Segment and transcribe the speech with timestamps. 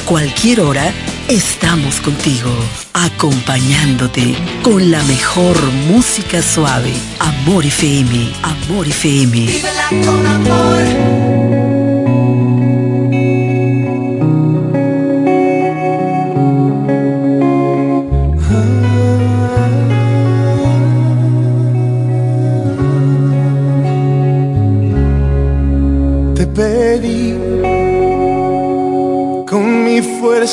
[0.00, 0.92] cualquier hora,
[1.28, 2.50] estamos contigo,
[2.92, 5.56] acompañándote con la mejor
[5.88, 6.92] música suave.
[7.18, 9.62] Amor FM, Amor FM.
[10.26, 11.35] amor.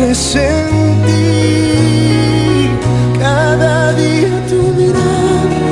[0.00, 1.28] presentí
[3.18, 5.64] cada día tu mirada,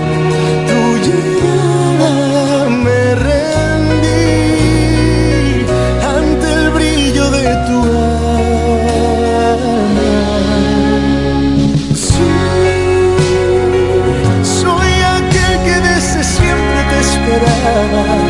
[0.69, 4.35] tu llegada, me rendí
[6.17, 8.53] ante el brillo de tu alma.
[12.07, 12.33] Sí,
[14.61, 18.28] soy aquel que desde siempre te esperaba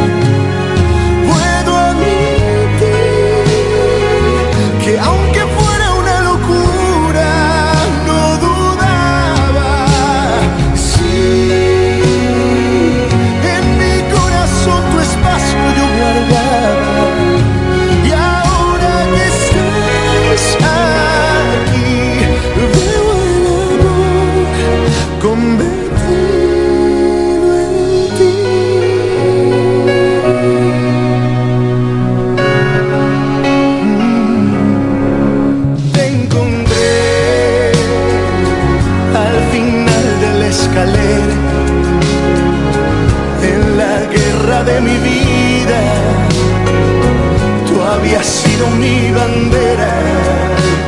[48.67, 49.93] mi bandera,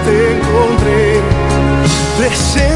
[0.04, 1.20] te encontré,
[2.18, 2.69] presentí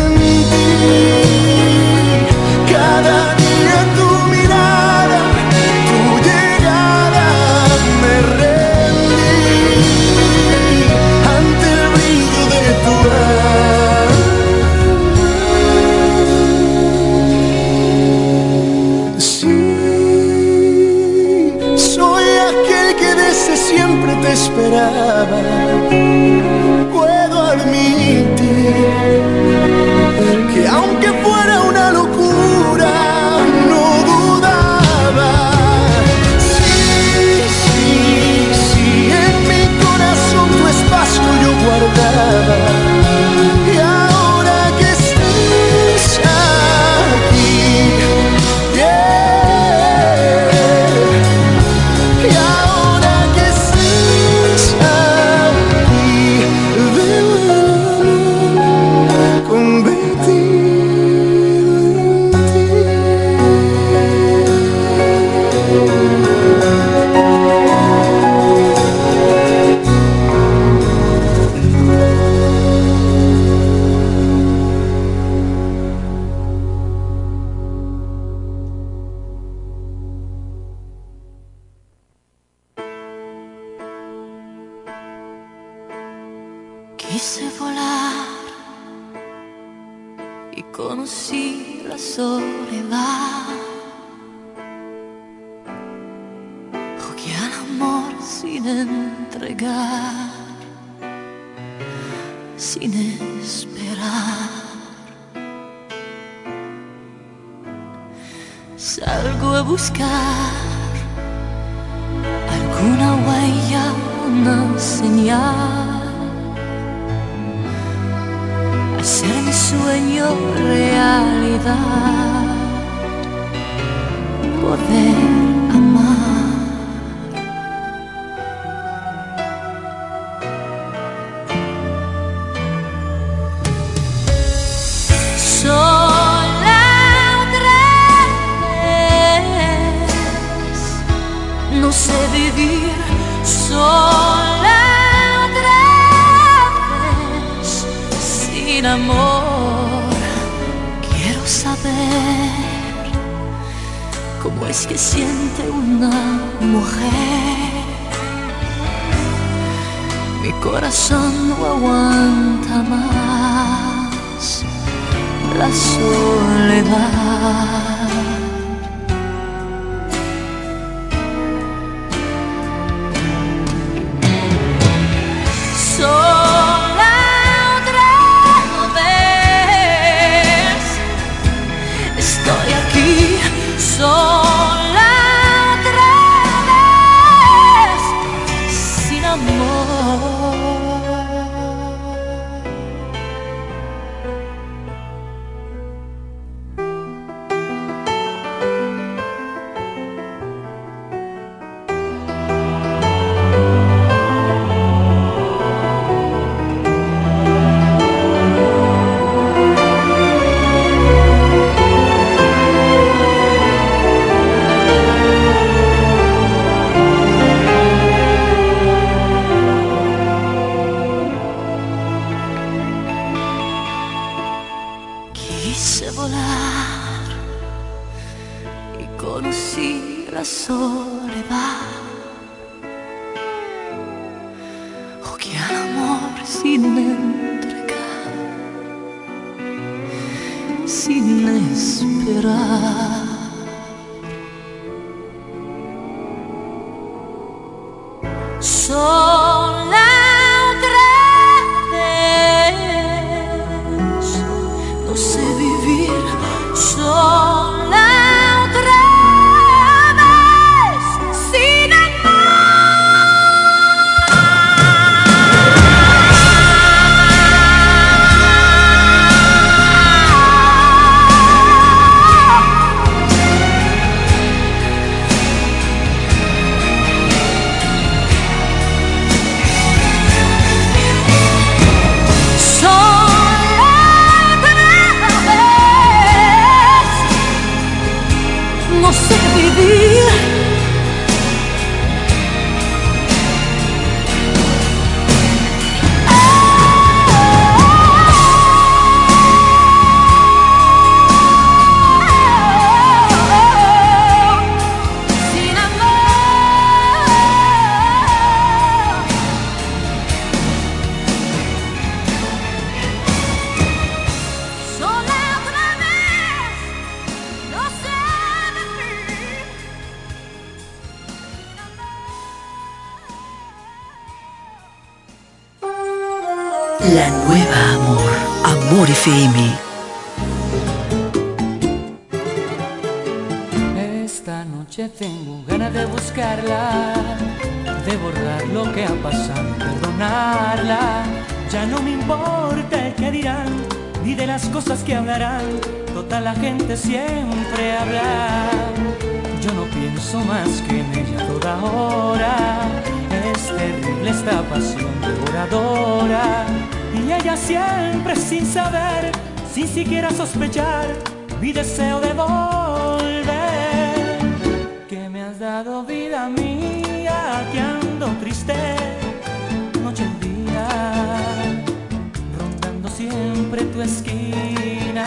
[373.17, 375.27] siempre tu esquina,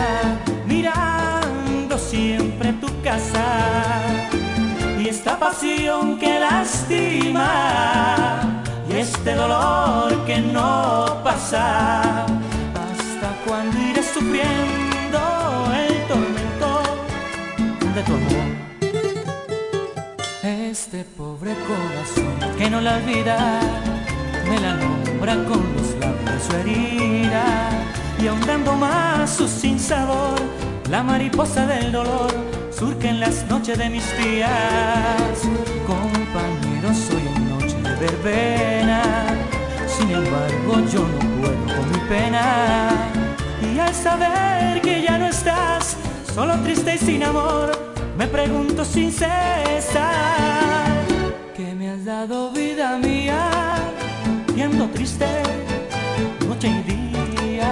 [0.65, 3.45] mirando siempre tu casa.
[4.99, 7.43] Y esta pasión que lastima,
[8.89, 15.19] y este dolor que no pasa, hasta cuando iré sufriendo
[15.83, 16.81] el tormento
[17.95, 18.47] de tu amor.
[20.43, 23.59] Este pobre corazón que no la olvida,
[24.49, 27.69] me la nombra con los labios su herida
[28.21, 30.35] y ahondando más su sin sabor,
[30.89, 32.31] la mariposa del dolor
[32.71, 34.51] surge en las noches de mis días.
[35.85, 39.01] Compañero, soy en noche de verbena,
[39.87, 42.89] sin embargo yo no puedo con mi pena.
[43.61, 45.97] Y al saber que ya no estás,
[46.33, 47.71] solo triste y sin amor,
[48.17, 50.07] me pregunto sin cesar,
[51.55, 53.66] ¿qué me has dado vida mía?
[54.67, 55.25] Triste,
[56.47, 57.71] noche y día,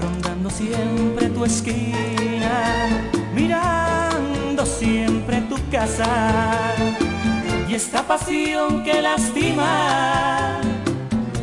[0.00, 2.88] rondando siempre tu esquina,
[3.32, 6.06] mirando siempre tu casa.
[7.68, 10.58] Y esta pasión que lastima,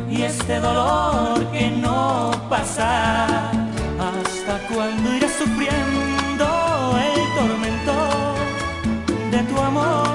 [0.09, 6.45] y este dolor que no pasa, hasta cuando iré sufriendo
[7.07, 7.95] el tormento
[9.31, 10.09] de tu amor.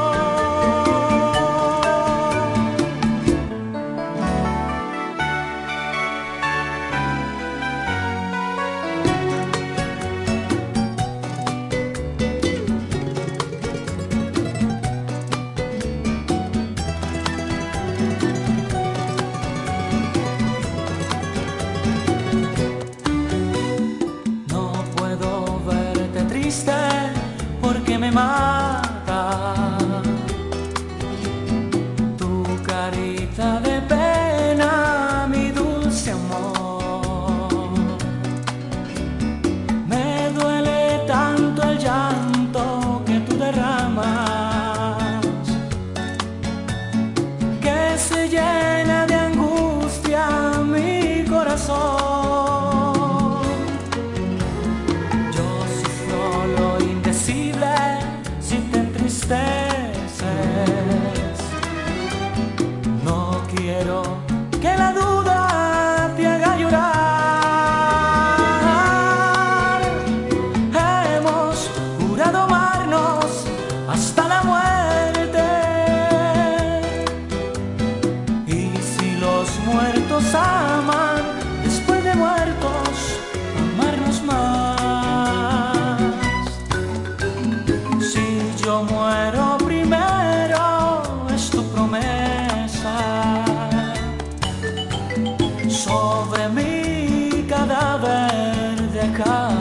[95.69, 99.54] Sobre mi cadáver dejar caer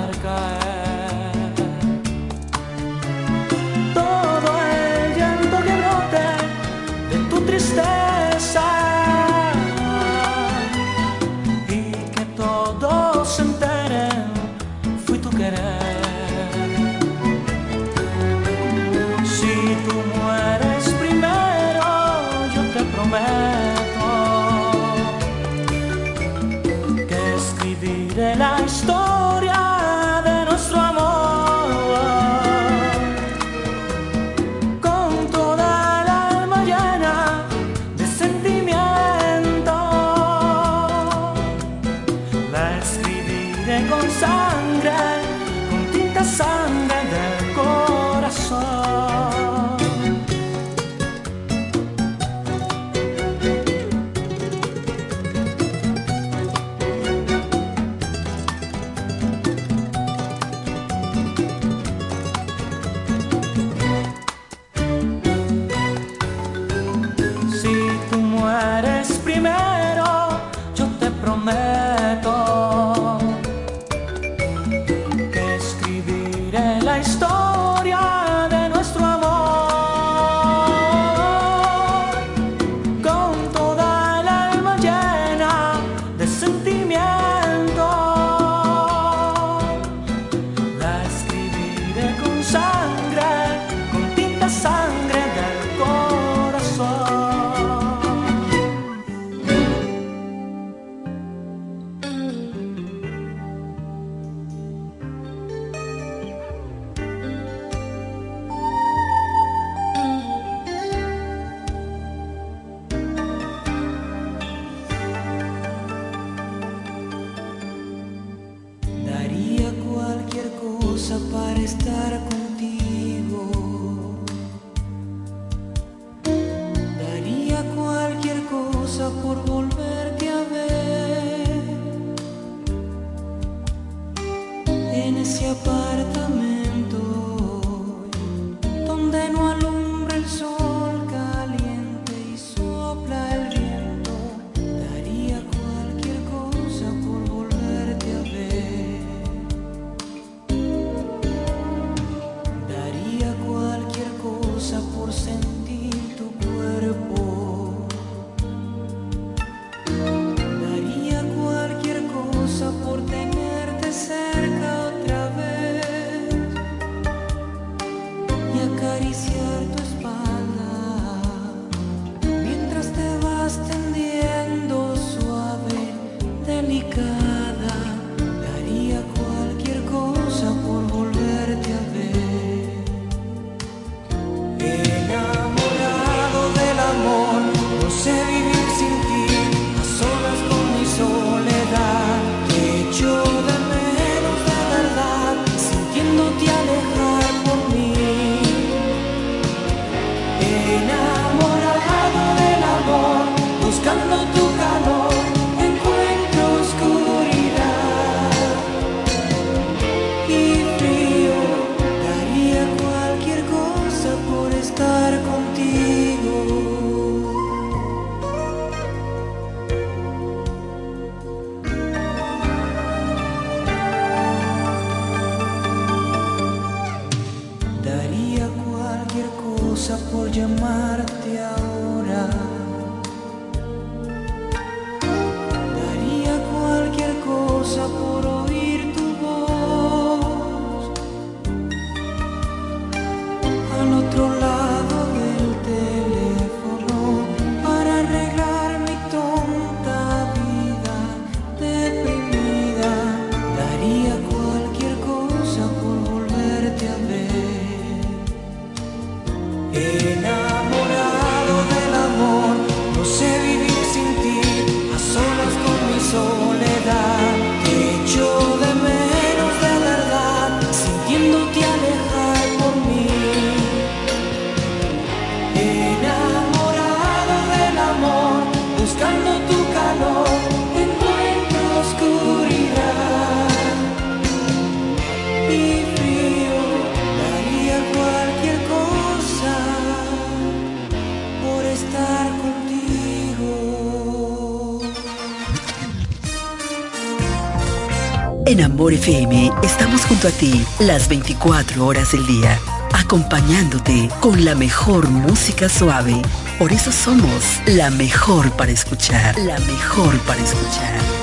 [298.64, 302.58] Amor FM estamos junto a ti las 24 horas del día,
[302.94, 306.22] acompañándote con la mejor música suave.
[306.58, 311.23] Por eso somos la mejor para escuchar, la mejor para escuchar.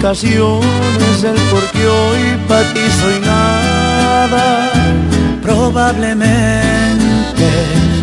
[0.00, 4.70] Explicaciones del por qué hoy para ti soy nada.
[5.42, 6.30] Probablemente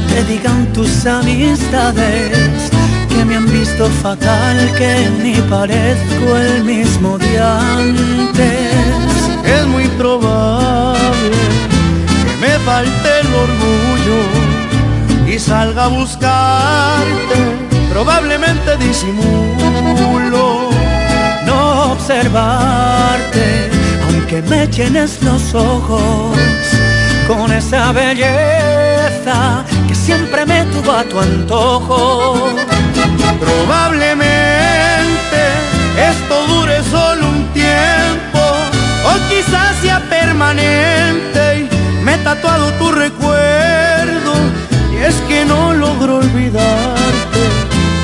[0.07, 2.69] te digan tus amistades
[3.09, 8.73] que me han visto fatal, que ni parezco el mismo de antes.
[9.43, 11.31] Es muy probable
[12.27, 14.19] que me falte el orgullo
[15.33, 17.37] y salga a buscarte
[17.91, 20.56] probablemente disimulo
[21.97, 23.69] observarte,
[24.05, 26.37] aunque me llenes los ojos
[27.27, 32.55] con esa belleza que siempre me tuvo a tu antojo.
[33.39, 35.41] Probablemente
[36.11, 38.41] esto dure solo un tiempo,
[39.09, 41.63] o quizás sea permanente y
[42.03, 44.33] me he tatuado tu recuerdo,
[44.93, 46.97] y es que no logro olvidarte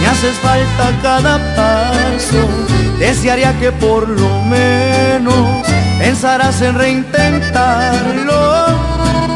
[0.04, 2.83] me haces falta cada paso.
[3.00, 5.66] Desearía que por lo menos
[6.00, 8.66] pensarás en reintentarlo.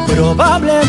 [0.06, 0.88] Probablemente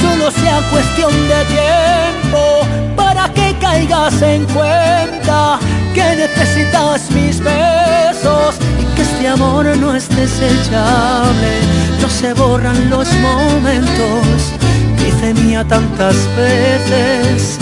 [0.00, 5.58] solo sea cuestión de tiempo para que caigas en cuenta
[5.94, 11.60] que necesitas mis besos y que este amor no es desechable.
[12.00, 14.52] No se borran los momentos,
[14.98, 17.58] dice mía tantas veces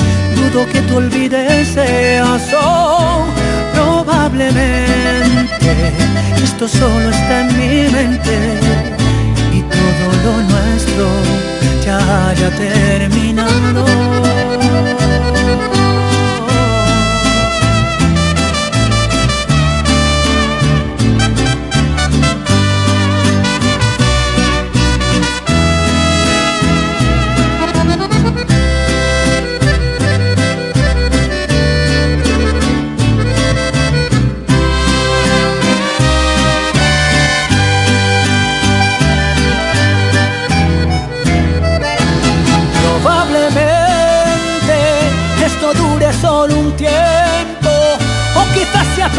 [0.51, 3.27] dudo que tú olvides eso.
[3.73, 5.71] Probablemente
[6.43, 8.37] esto solo está en mi mente
[9.53, 11.07] y todo lo nuestro
[11.85, 14.44] ya haya terminado.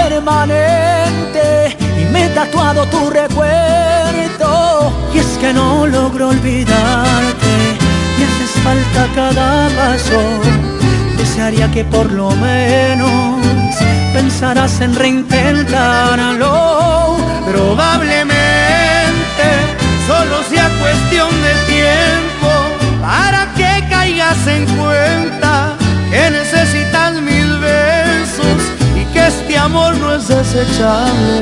[0.10, 4.91] Permanente y me he tatuado tu recuerdo.
[5.13, 7.78] Y es que no logro olvidarte,
[8.18, 10.20] me haces falta cada paso.
[11.18, 13.46] Desearía que por lo menos
[14.13, 17.18] pensarás en reintentarlo.
[17.52, 19.46] Probablemente
[20.08, 22.50] solo sea cuestión de tiempo
[23.02, 25.52] para que caigas en cuenta
[26.12, 26.44] que necesitas
[29.65, 31.41] amor no es desechable,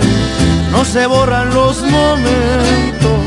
[0.72, 3.22] no se borran los momentos.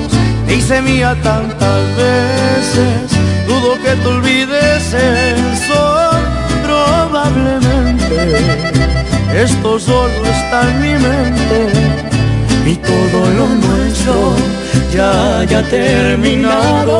[0.47, 3.11] Te hice mía tantas veces,
[3.47, 6.11] dudo que te olvides eso,
[6.65, 8.19] probablemente.
[9.35, 11.59] Esto solo está en mi mente
[12.65, 14.35] y todo lo nuestro
[14.95, 16.97] ya haya terminado.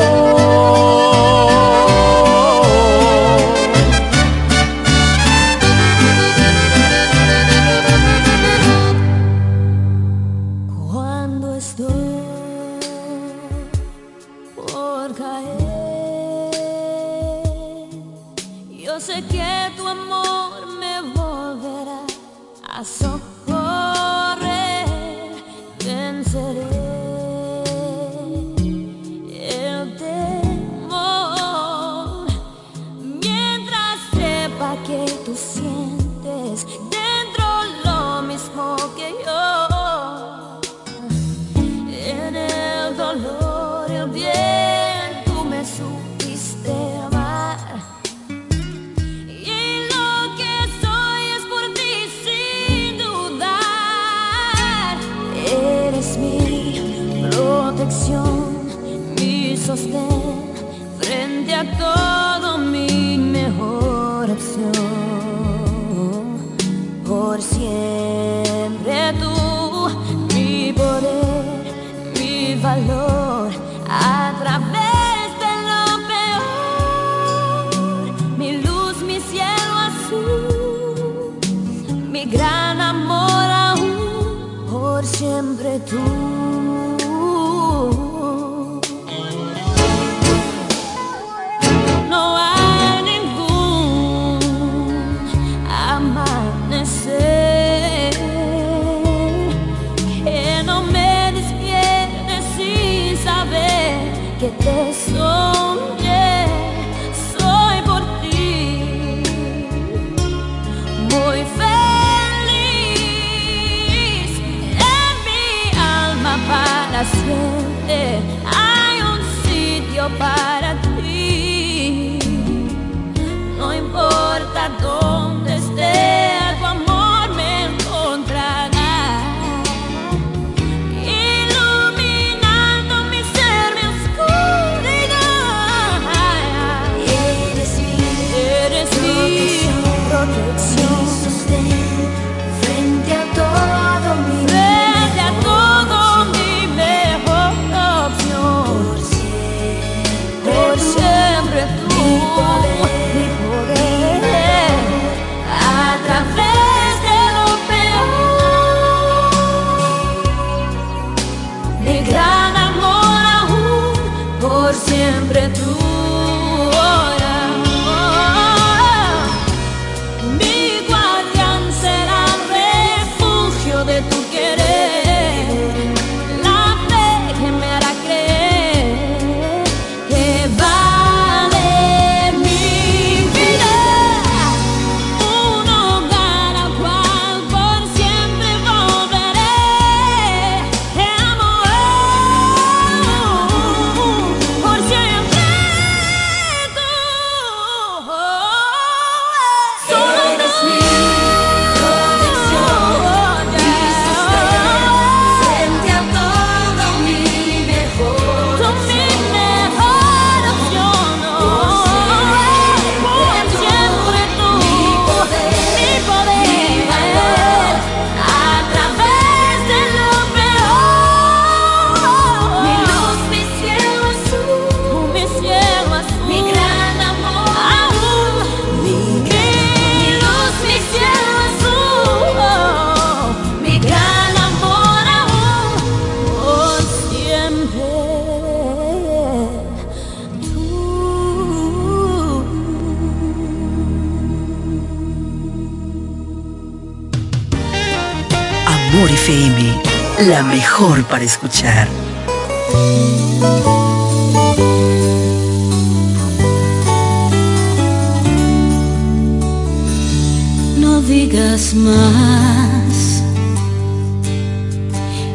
[260.77, 263.23] No digas más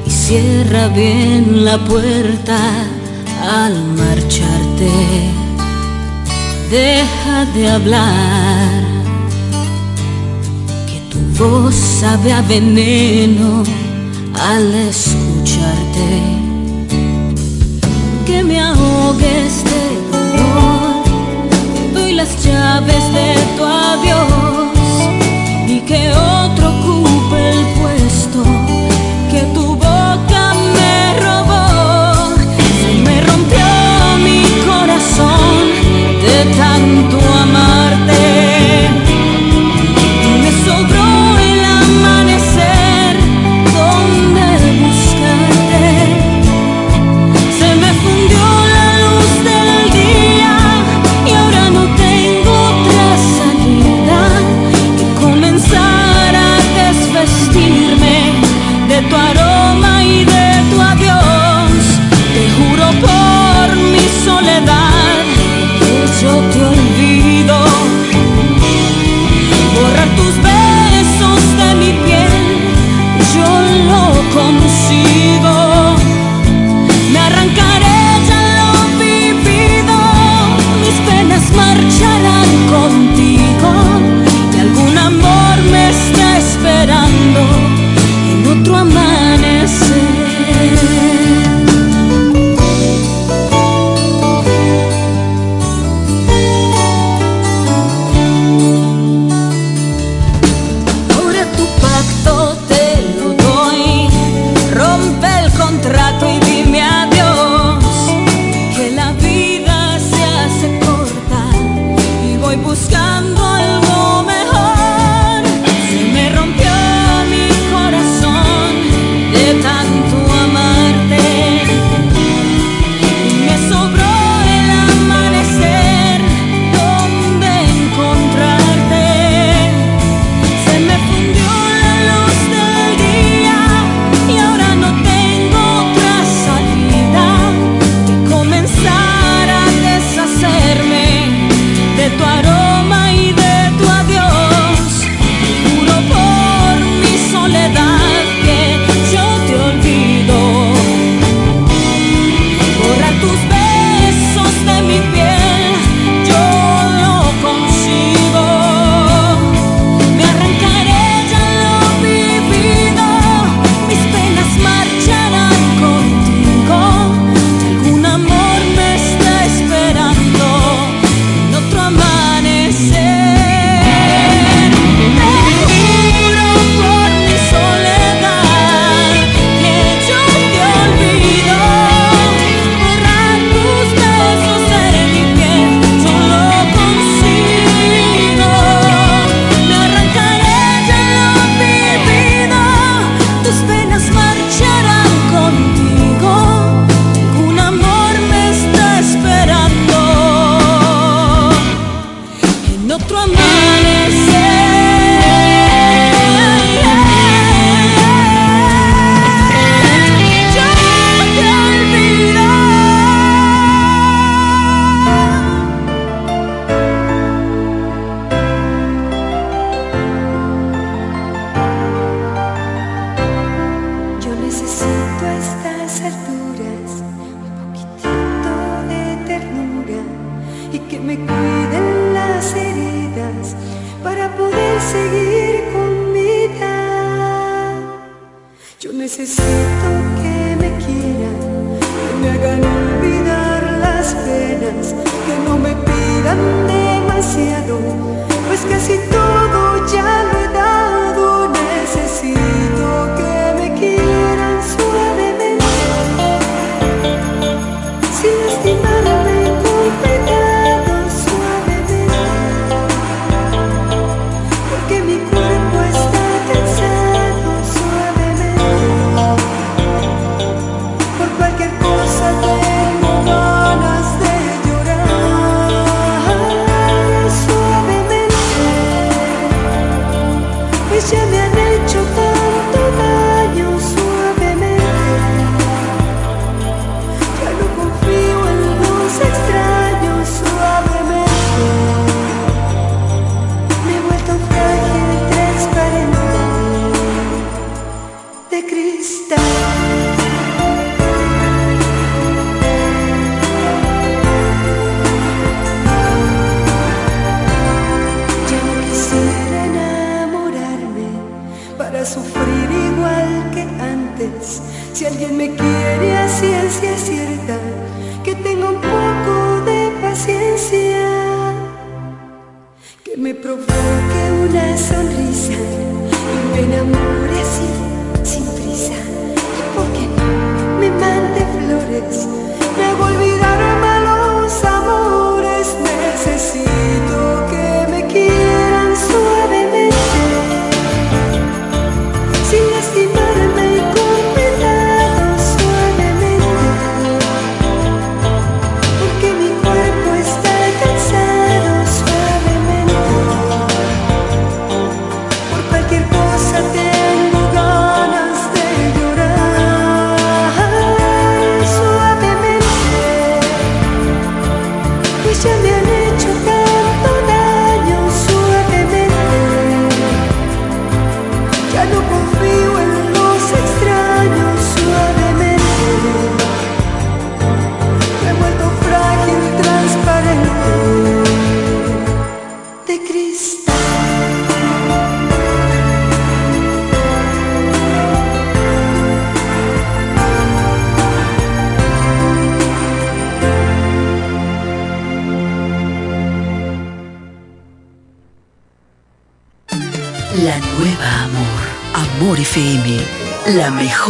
[0.07, 2.59] y cierra bien la puerta
[3.65, 4.91] al marcharte.
[6.71, 8.83] Deja de hablar,
[10.87, 13.63] que tu voz sabe a veneno
[14.39, 14.75] al
[22.87, 23.82] desde tu amor.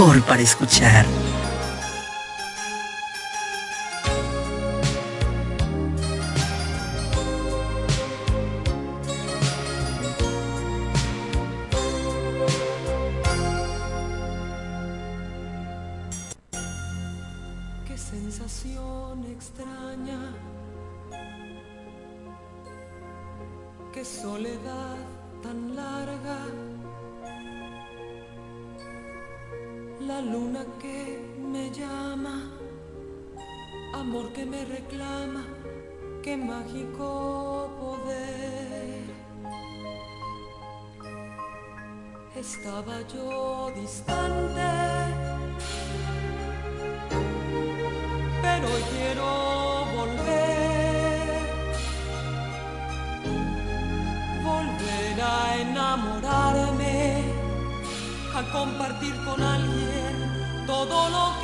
[0.02, 1.11] Mejor para escuchar.
[42.42, 44.72] Estaba yo distante,
[48.42, 49.28] pero quiero
[49.96, 51.30] volver,
[54.42, 57.22] volver a enamorarme
[58.34, 61.41] a compartir con alguien todo lo que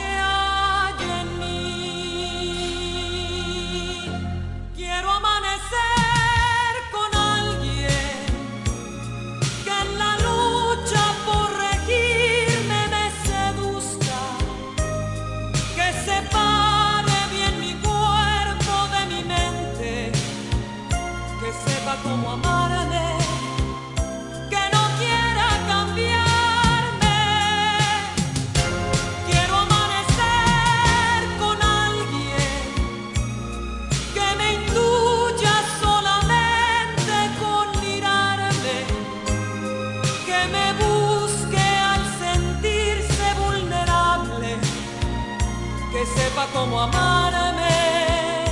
[46.52, 48.44] como amarme,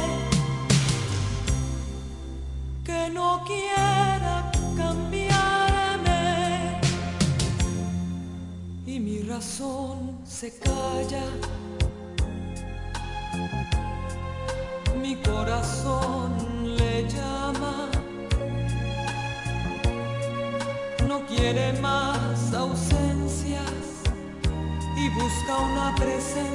[2.85, 6.21] que no quiera cambiarme
[8.87, 11.25] y mi razón se calla.
[15.01, 17.89] Mi corazón le llama,
[21.07, 24.03] no quiere más ausencias
[24.97, 26.46] y busca una presencia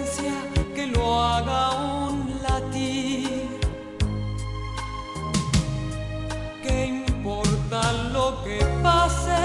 [0.94, 1.72] lo haga
[2.10, 3.60] un latir.
[6.64, 9.44] ¿Qué importa lo que pase?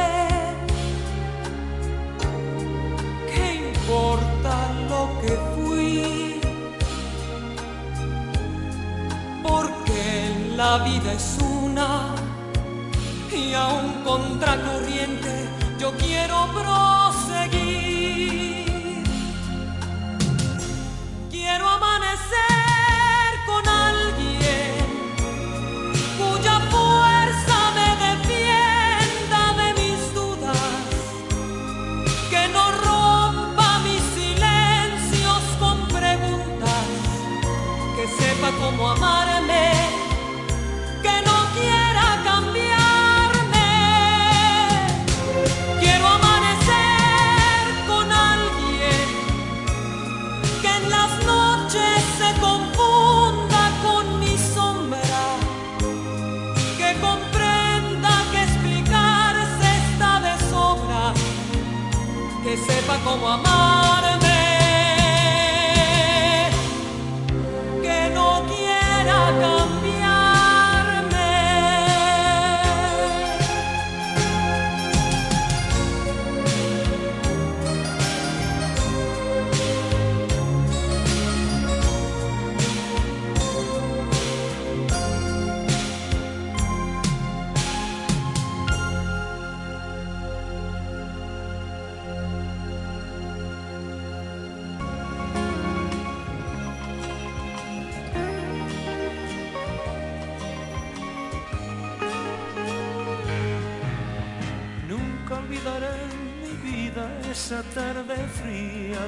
[3.31, 4.55] ¿Qué importa
[4.91, 6.41] lo que fui?
[9.43, 10.05] Porque
[10.57, 12.15] la vida es una
[13.33, 17.16] y aún contracorriente yo quiero proseguir.
[62.97, 64.06] Sepa cómo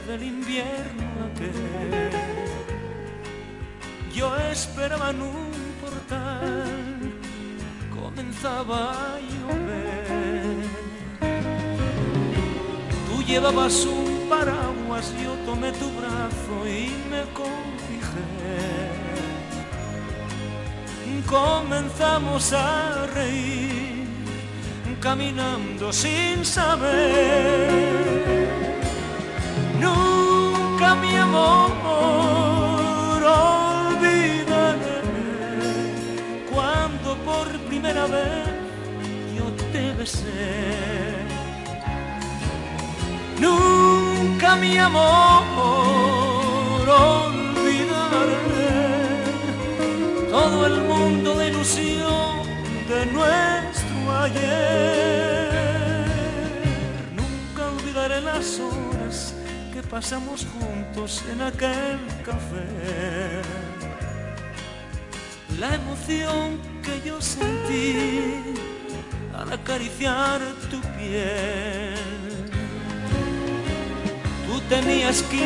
[0.07, 2.11] del invierno aquel.
[4.15, 7.13] Yo esperaba en un portal,
[7.95, 10.45] comenzaba a llover.
[13.09, 18.59] Tú llevabas un paraguas, yo tomé tu brazo y me cobijé.
[21.27, 24.07] Comenzamos a reír
[25.01, 27.89] caminando sin saber.
[31.35, 35.01] Amor olvidaré
[36.53, 38.49] cuando por primera vez
[39.37, 41.27] yo te besé.
[43.41, 45.43] Nunca mi amor
[46.89, 48.39] olvidaré
[50.31, 51.51] todo el mundo de
[52.89, 54.88] de nuestro ayer.
[59.91, 63.43] Pasamos juntos en aquel café.
[65.59, 68.55] La emoción que yo sentí
[69.35, 71.95] al acariciar tu piel.
[74.47, 75.45] Tú tenías 15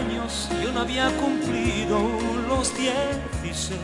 [0.00, 1.98] años, yo no había cumplido
[2.48, 3.78] los 16.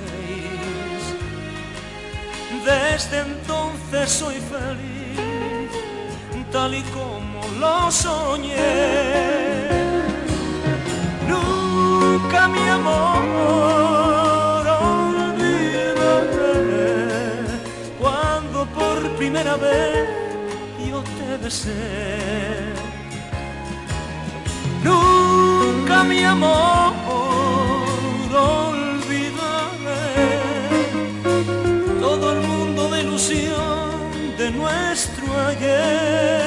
[2.65, 5.71] Desde entonces soy feliz,
[6.51, 9.44] tal y como lo soñé.
[12.15, 15.51] Nunca mi amor olvidaré
[18.01, 20.09] cuando por primera vez
[20.89, 22.73] yo te besé.
[24.85, 26.93] Nunca mi amor
[28.33, 30.07] olvidaré
[32.01, 33.91] todo el mundo de ilusión
[34.39, 36.45] de nuestro ayer.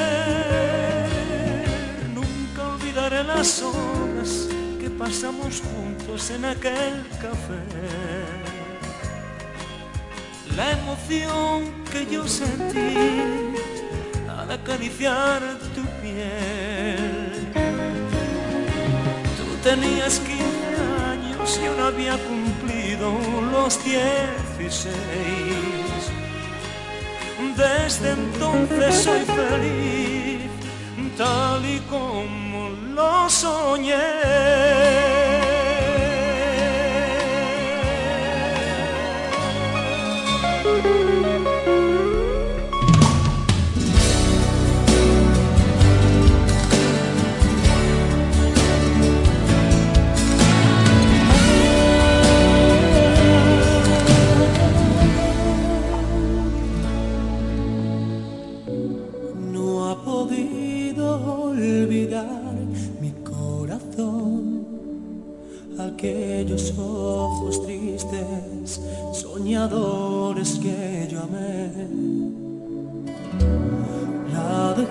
[2.14, 4.07] Nunca olvidaré horas que
[5.08, 7.62] pasamos juntos en aquel café.
[10.54, 12.94] La emoción que yo sentí
[14.28, 15.40] al acariciar
[15.74, 17.48] tu piel.
[19.38, 20.42] Tú tenías 15
[21.12, 23.18] años, yo no había cumplido
[23.50, 24.92] los 16.
[27.56, 30.50] Desde entonces soy feliz,
[31.16, 34.97] tal y como lo soñé.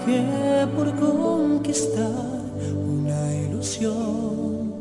[0.08, 2.08] Por conquistar
[2.74, 4.72] una ilusión.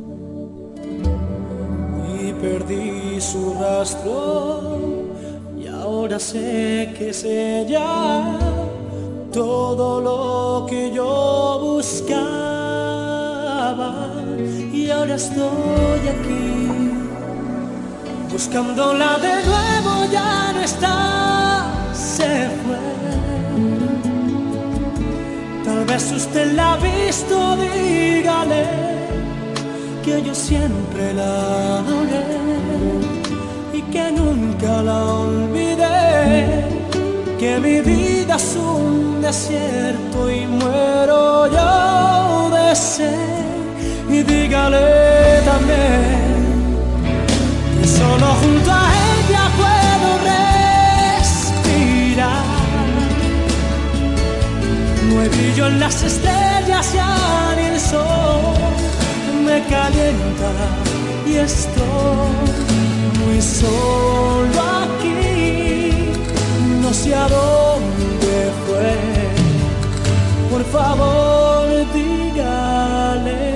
[2.21, 4.61] Y perdí su rastro
[5.59, 8.39] y ahora sé que es ella.
[9.33, 12.77] Todo lo que yo buscaba
[14.73, 16.57] y ahora estoy aquí
[18.31, 22.86] buscándola de nuevo ya no está se fue
[25.87, 28.65] vez usted la ha visto dígale
[30.05, 32.27] que yo siempre la adoré
[33.73, 36.77] y que nunca la olvidé
[37.39, 43.47] que mi vida es un desierto y muero yo de sed.
[44.09, 46.37] Y dígale también
[47.81, 49.06] que solo junto a ella
[55.21, 58.55] hay brillo en las estrellas ya ni el sol.
[59.45, 60.51] Me calienta
[61.27, 62.33] y estoy
[63.25, 66.13] muy solo aquí.
[66.83, 68.97] No sé a dónde fue.
[70.51, 73.56] Por favor, dígale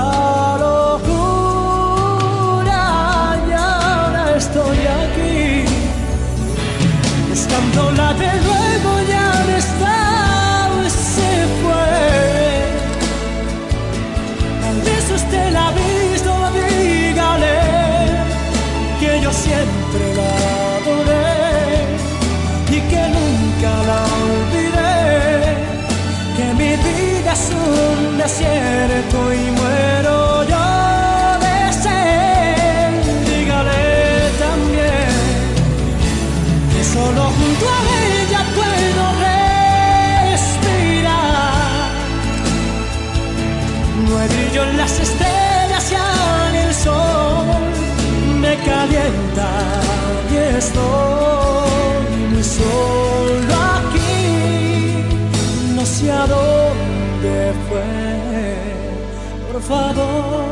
[59.71, 60.43] favor,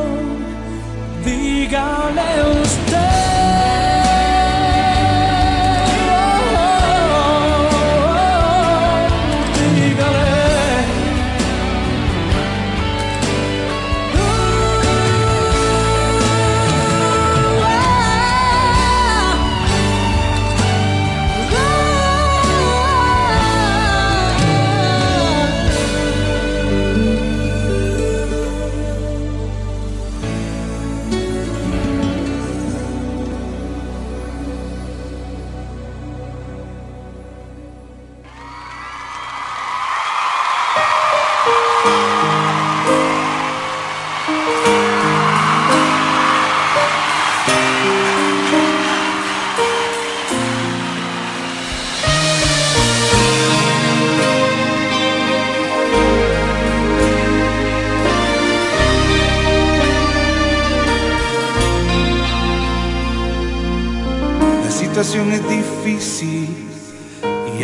[1.25, 2.29] dígale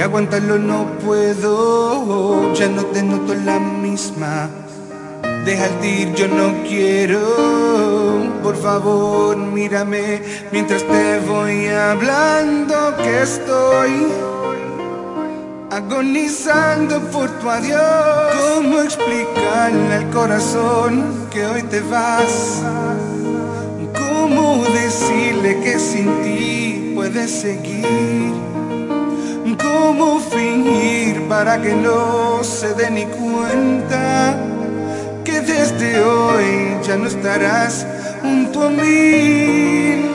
[0.06, 2.54] aguantarlo no puedo.
[2.54, 4.50] Ya no te noto la misma.
[5.46, 7.20] Deja el ir, yo no quiero.
[8.42, 14.08] Por favor, mírame mientras te voy hablando que estoy
[15.72, 17.82] agonizando por tu adiós.
[18.40, 22.62] ¿Cómo explicarle al corazón que hoy te vas?
[23.98, 28.55] ¿Cómo decirle que sin ti puedes seguir?
[29.78, 34.38] ¿Cómo fingir para que no se dé ni cuenta
[35.26, 37.86] que desde hoy ya no estarás
[38.22, 40.06] junto a mí?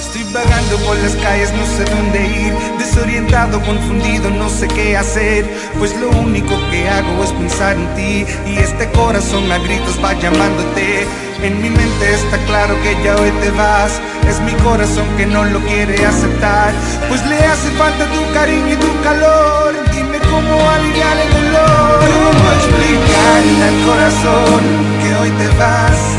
[0.00, 2.54] Estoy vagando por las calles, no sé dónde ir,
[2.96, 5.44] desorientado, confundido, no sé qué hacer,
[5.78, 10.14] pues lo único que hago es pensar en ti y este corazón a gritos va
[10.14, 11.06] llamándote.
[11.42, 15.44] En mi mente está claro que ya hoy te vas, es mi corazón que no
[15.44, 16.72] lo quiere aceptar,
[17.08, 19.74] pues le hace falta tu cariño y tu calor.
[19.92, 24.62] Dime cómo aliviar el dolor, cómo explicarle al corazón
[25.02, 26.15] que hoy te vas.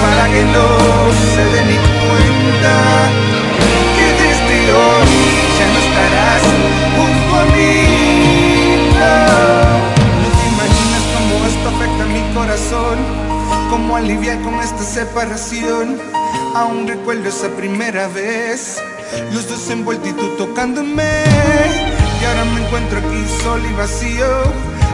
[0.00, 0.68] Para que no
[1.32, 2.74] se dé ni cuenta
[3.96, 5.14] que desde hoy
[5.58, 6.42] ya no estarás
[6.96, 7.74] junto a mí?
[9.00, 12.98] No, te imaginas cómo esto afecta a mi corazón,
[13.70, 16.00] cómo aliviar con esta separación.
[16.54, 18.80] Aún recuerdo esa primera vez,
[19.32, 21.24] los dos envueltos y tú tocándome.
[22.20, 24.26] Y ahora me encuentro aquí solo y vacío,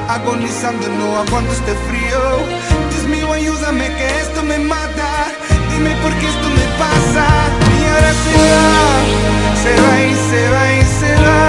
[0.08, 2.85] agonizando, no aguanto este frío.
[3.08, 5.28] Mío, ayúdame que esto me mata.
[5.70, 7.26] Dime por qué esto me pasa.
[7.78, 8.74] Y ahora se va,
[9.62, 11.46] se va y se va y se va.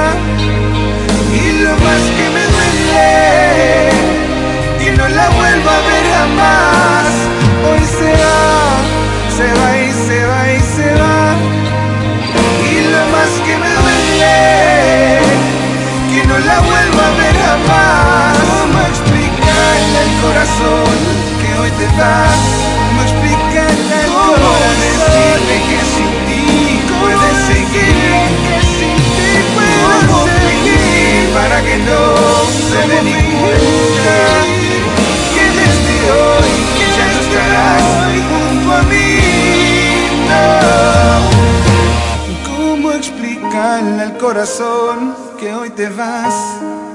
[1.33, 3.89] Y lo más que me duele,
[4.79, 7.07] que no la vuelva a ver jamás.
[7.67, 8.39] Hoy se va,
[9.37, 11.21] se va y se va y se va.
[12.69, 14.35] Y lo más que me duele,
[16.11, 18.37] que no la vuelva a ver jamás.
[18.45, 22.39] ¿Cómo explicarle al corazón hoy te vas.
[22.95, 26.45] No explica la cómo decirle que sin ti
[26.99, 27.97] puedes seguir.
[28.47, 30.03] Que sin ti puedes
[30.37, 32.01] seguir para que no
[32.69, 34.17] se dé ni cuenta
[35.33, 36.51] que desde hoy
[36.97, 37.87] ya no estarás
[38.29, 39.11] junto a mí.
[40.29, 40.45] No.
[42.55, 46.86] ¿Cómo explicarle al corazón que hoy te vas?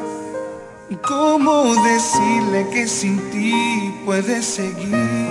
[1.01, 5.31] ¿Cómo decirle que sin ti puedes seguir?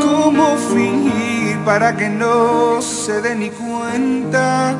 [0.00, 4.76] ¿Cómo fingir para que no se dé ni cuenta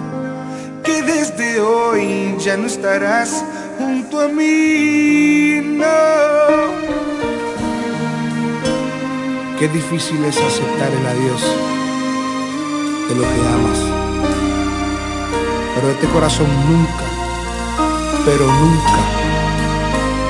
[0.85, 3.45] que desde hoy ya no estarás
[3.79, 5.61] junto a mí?
[5.77, 5.87] No.
[9.59, 11.43] Qué difícil es aceptar el adiós
[13.09, 13.79] de lo que amas.
[15.75, 17.05] Pero este corazón nunca,
[18.25, 19.22] pero nunca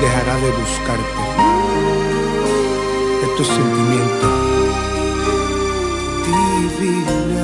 [0.03, 1.23] dejará de buscarte.
[3.23, 4.33] Estos sentimientos
[6.25, 7.42] divinos.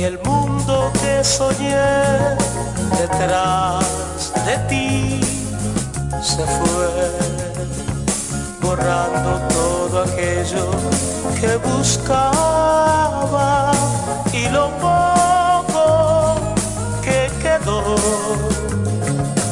[0.00, 1.76] Y el mundo que soñé
[2.98, 5.20] detrás de ti
[6.22, 6.88] se fue,
[8.62, 10.70] borrando todo aquello
[11.38, 12.92] que buscaba
[14.32, 16.36] y lo poco
[17.02, 17.82] que quedó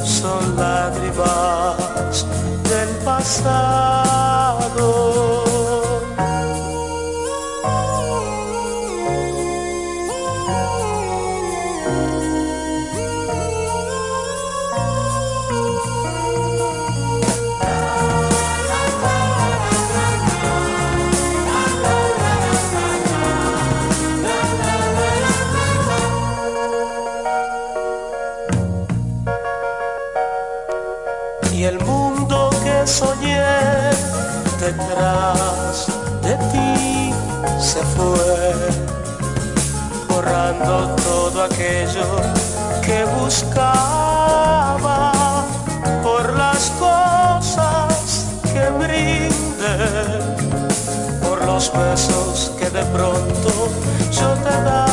[0.03, 2.25] son lágrimas
[2.71, 3.98] del pasado.
[40.09, 42.07] Borrando todo aquello
[42.85, 45.13] que buscaba
[46.03, 49.79] por las cosas que brindé,
[51.23, 53.51] por los besos que de pronto
[54.11, 54.88] yo te daba.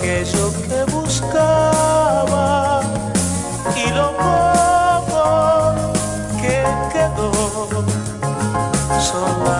[0.00, 2.80] Aquello que buscaba
[3.76, 5.74] y lo poco
[6.40, 7.30] que quedó.
[8.98, 9.59] Son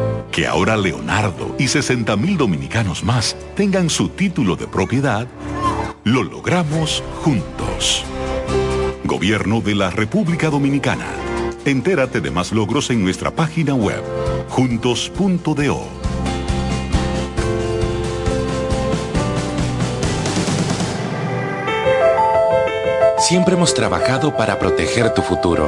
[0.31, 5.27] Que ahora Leonardo y 60 mil dominicanos más tengan su título de propiedad,
[6.05, 8.05] lo logramos juntos.
[9.03, 11.07] Gobierno de la República Dominicana.
[11.65, 14.01] Entérate de más logros en nuestra página web,
[14.47, 16.01] juntos.do.
[23.19, 25.67] Siempre hemos trabajado para proteger tu futuro.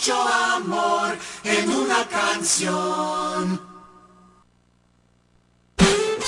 [0.00, 3.69] mucho amor, en una canción.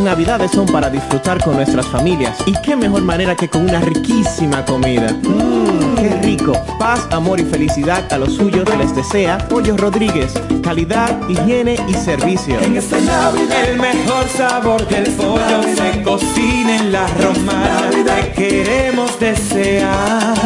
[0.00, 4.64] Navidades son para disfrutar con nuestras familias y qué mejor manera que con una riquísima
[4.64, 5.12] comida.
[5.12, 6.52] Mmm, qué rico.
[6.78, 10.34] Paz, amor y felicidad a los suyos les desea Pollo Rodríguez.
[10.62, 12.60] Calidad, higiene y servicio.
[12.60, 17.90] En esta Navidad el mejor sabor del pollo se cocina en la romana.
[17.90, 20.36] Te queremos desear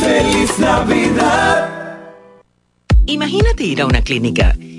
[0.00, 1.68] feliz Navidad.
[3.06, 4.54] Imagínate ir a una clínica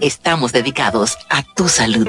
[0.00, 2.08] Estamos dedicados a tu salud.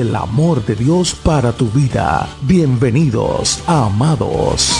[0.00, 2.28] el amor de Dios para tu vida.
[2.42, 4.76] Bienvenidos Amados.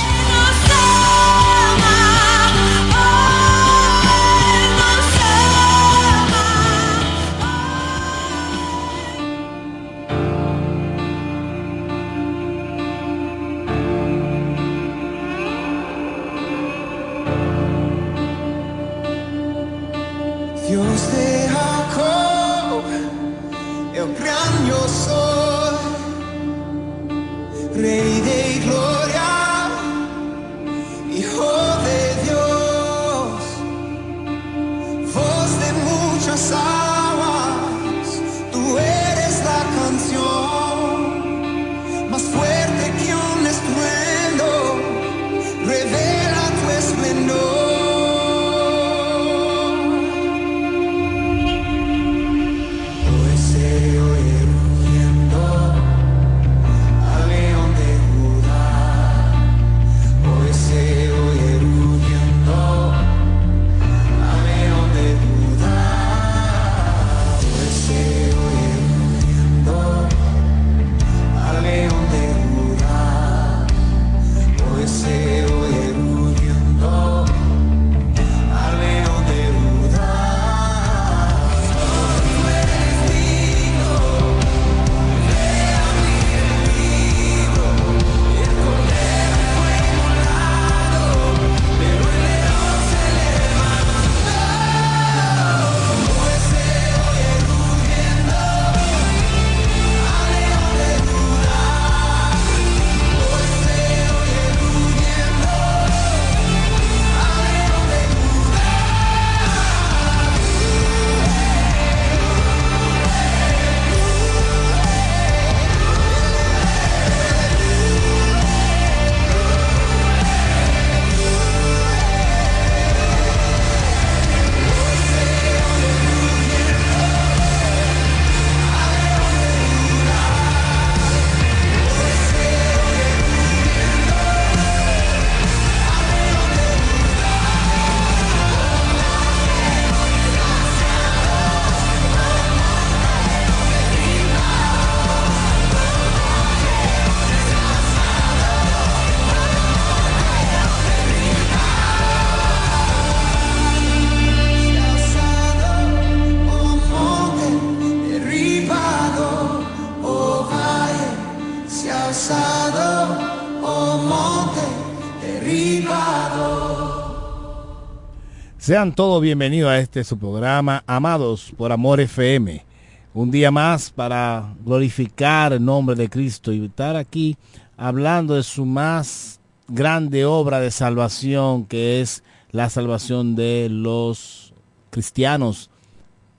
[168.68, 172.66] Sean todos bienvenidos a este su programa, Amados por Amor FM.
[173.14, 177.38] Un día más para glorificar el nombre de Cristo y estar aquí
[177.78, 184.52] hablando de su más grande obra de salvación, que es la salvación de los
[184.90, 185.70] cristianos,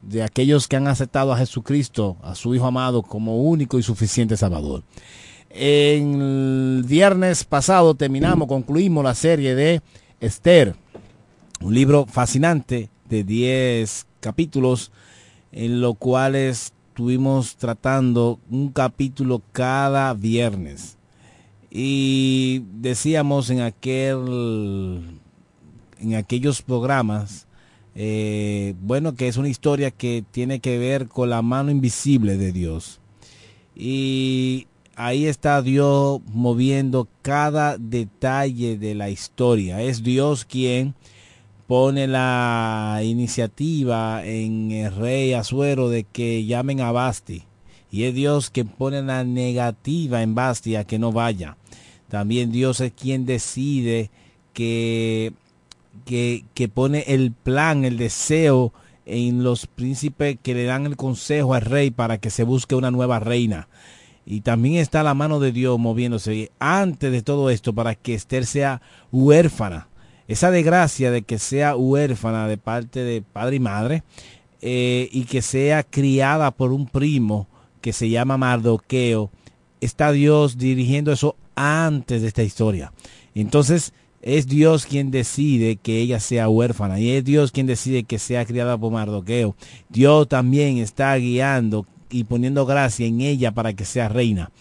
[0.04, 4.38] de aquellos que han aceptado a Jesucristo, a su Hijo amado, como único y suficiente
[4.38, 4.84] Salvador.
[5.50, 9.82] En el viernes pasado terminamos, concluimos la serie de
[10.20, 10.76] Esther,
[11.62, 14.92] un libro fascinante de 10 capítulos,
[15.52, 20.98] en los cuales estuvimos tratando un capítulo cada viernes.
[21.72, 25.20] Y decíamos en aquel
[26.00, 27.48] en aquellos programas
[27.94, 32.52] eh, bueno que es una historia que tiene que ver con la mano invisible de
[32.52, 33.00] Dios
[33.76, 40.96] y ahí está Dios moviendo cada detalle de la historia es Dios quien
[41.70, 47.44] pone la iniciativa en el rey Azuero de que llamen a Basti
[47.92, 51.58] y es Dios que pone la negativa en Basti a que no vaya
[52.08, 54.10] también Dios es quien decide
[54.54, 55.32] que
[56.06, 58.74] que, que pone el plan, el deseo
[59.06, 62.90] en los príncipes que le dan el consejo al rey para que se busque una
[62.90, 63.68] nueva reina.
[64.26, 68.48] Y también está la mano de Dios moviéndose antes de todo esto para que Esther
[68.48, 69.89] sea huérfana.
[70.30, 74.04] Esa desgracia de que sea huérfana de parte de padre y madre
[74.62, 77.48] eh, y que sea criada por un primo
[77.82, 79.32] que se llama Mardoqueo,
[79.82, 82.94] está Dios dirigiendo eso antes de esta historia.
[83.34, 88.20] Entonces, es Dios quien decide que ella sea huérfana y es Dios quien decide que
[88.20, 89.56] sea criada por Mardoqueo.
[89.90, 94.52] Dios también está guiando y poniendo gracia en ella para que sea reina.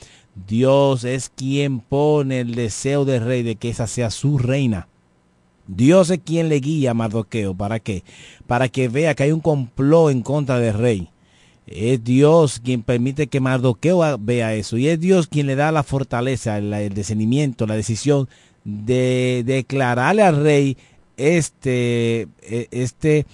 [0.46, 4.88] Dios es quien pone el deseo del rey de que esa sea su reina.
[5.68, 7.54] Dios es quien le guía a Mardoqueo.
[7.54, 8.02] ¿Para qué?
[8.46, 11.10] Para que vea que hay un complot en contra del rey.
[11.66, 14.78] Es Dios quien permite que Mardoqueo vea eso.
[14.78, 18.28] Y es Dios quien le da la fortaleza, el, discernimiento, la decisión
[18.64, 20.78] de declararle al rey
[21.18, 23.26] este, e, este,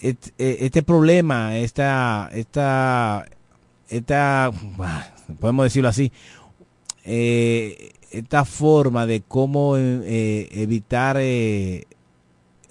[0.00, 3.24] este, este problema, esta, esta,
[3.88, 4.50] esta,
[5.40, 6.12] podemos decirlo así,
[7.04, 11.86] eh, esta forma de cómo eh, evitar eh,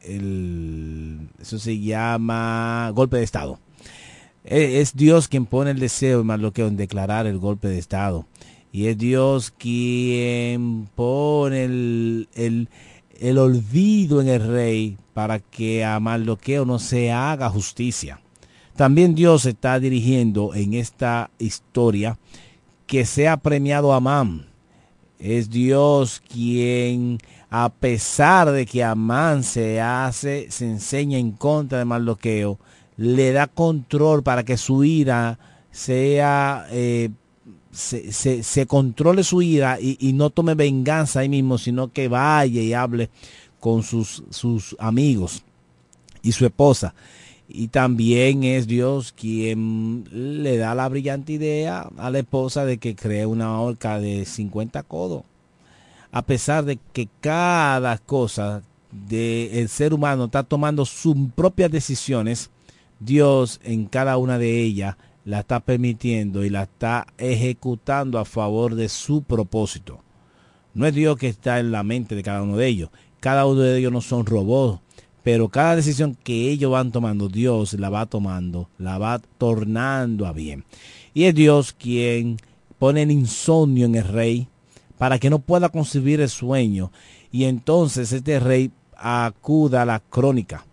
[0.03, 3.59] el, eso se llama golpe de Estado.
[4.45, 7.79] E, es Dios quien pone el deseo, más lo que en declarar el golpe de
[7.79, 8.25] Estado.
[8.71, 12.69] Y es Dios quien pone el, el,
[13.19, 18.21] el olvido en el rey para que a Mardoqueo no se haga justicia.
[18.75, 22.17] También Dios está dirigiendo en esta historia
[22.87, 24.50] que sea premiado a Amán
[25.21, 27.19] es Dios quien,
[27.49, 32.59] a pesar de que Amán se hace, se enseña en contra de Mardoqueo,
[32.97, 35.37] le da control para que su ira
[35.69, 37.09] sea, eh,
[37.71, 42.73] se, controle su ira y, y, no tome venganza ahí mismo, sino que vaya y
[42.73, 43.09] hable
[43.59, 45.43] con sus, sus amigos
[46.23, 46.93] y su esposa.
[47.53, 52.95] Y también es Dios quien le da la brillante idea a la esposa de que
[52.95, 55.23] cree una horca de 50 codos.
[56.11, 62.49] A pesar de que cada cosa del ser humano está tomando sus propias decisiones,
[62.99, 64.95] Dios en cada una de ellas
[65.25, 69.99] la está permitiendo y la está ejecutando a favor de su propósito.
[70.73, 72.89] No es Dios que está en la mente de cada uno de ellos.
[73.19, 74.79] Cada uno de ellos no son robots
[75.23, 80.33] pero cada decisión que ellos van tomando, Dios la va tomando, la va tornando a
[80.33, 80.63] bien.
[81.13, 82.37] Y es Dios quien
[82.79, 84.47] pone el insomnio en el rey
[84.97, 86.91] para que no pueda concebir el sueño.
[87.31, 90.65] Y entonces este rey acuda a la crónica.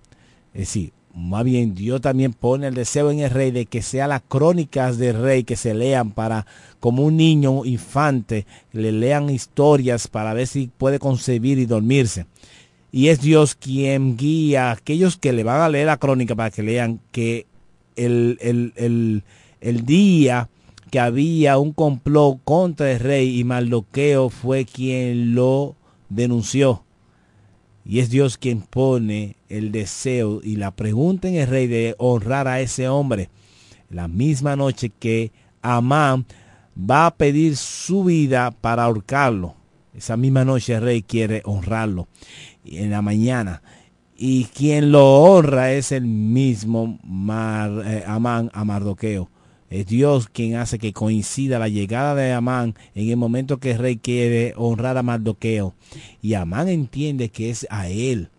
[0.55, 4.11] Es decir, más bien Dios también pone el deseo en el rey de que sean
[4.11, 6.47] las crónicas del rey que se lean para,
[6.79, 12.27] como un niño infante, le lean historias para ver si puede concebir y dormirse.
[12.90, 16.51] Y es Dios quien guía a aquellos que le van a leer la crónica para
[16.51, 17.47] que lean que
[17.97, 19.23] el, el,
[19.60, 20.48] el, día
[20.90, 25.77] que había un complot contra el rey y Mardoqueo fue quien lo
[26.09, 26.85] denunció.
[27.85, 32.48] Y es Dios quien pone el deseo y la pregunta en el rey de honrar
[32.48, 33.28] a ese hombre.
[33.90, 36.27] La misma noche que Amán
[36.78, 39.55] va a pedir su vida para ahorcarlo.
[39.94, 42.09] Esa misma noche el rey quiere honrarlo
[42.73, 43.62] en la mañana.
[44.20, 49.31] Y quien lo honra es el mismo Mar, eh, Amán a Mardoqueo.
[49.70, 53.78] Es Dios quien hace que coincida la llegada de Amán en el momento que el
[53.78, 55.74] rey quiere honrar a Mardoqueo.
[56.20, 58.31] Y Amán entiende que es a él.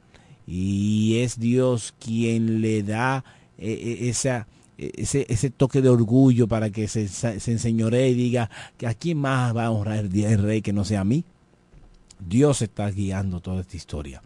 [0.45, 3.23] Y es Dios quien le da
[3.57, 4.47] eh, eh, esa,
[4.77, 9.19] ese, ese, toque de orgullo para que se, se enseñoree y diga que a quién
[9.19, 11.23] más va a honrar el rey que no sea a mí.
[12.19, 14.21] Dios está guiando toda esta historia.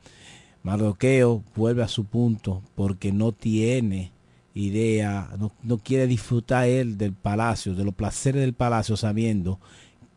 [0.64, 4.11] Mardoqueo vuelve a su punto porque no tiene
[4.56, 9.60] idea, no, quiere disfrutar él del palacio, de los placeres del palacio, sabiendo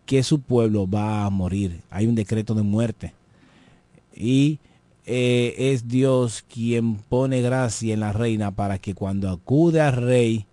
[0.05, 1.81] que su pueblo va a morir.
[1.91, 3.13] Hay un decreto de muerte.
[4.15, 4.61] Y
[5.05, 10.47] eh, es Dios quien pone gracia en la reina para que cuando acude al rey,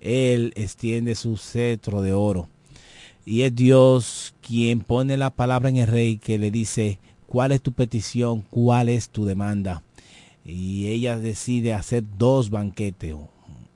[0.00, 2.48] él extiende su cetro de oro
[3.26, 7.60] y es Dios quien pone la palabra en el rey que le dice, ¿cuál es
[7.60, 8.44] tu petición?
[8.48, 9.82] ¿Cuál es tu demanda?
[10.44, 13.16] Y ella decide hacer dos banquetes.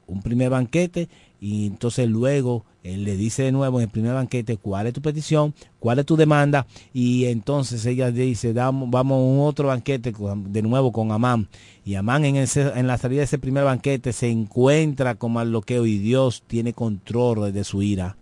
[0.06, 1.08] Un primer banquete
[1.40, 5.02] y entonces luego él le dice de nuevo en el primer banquete cuál es tu
[5.02, 10.12] petición, cuál es tu demanda y entonces ella dice vamos a un otro banquete
[10.46, 11.48] de nuevo con Amán
[11.84, 15.98] y Amán en, en la salida de ese primer banquete se encuentra con bloqueo y
[15.98, 18.16] Dios tiene control de su ira,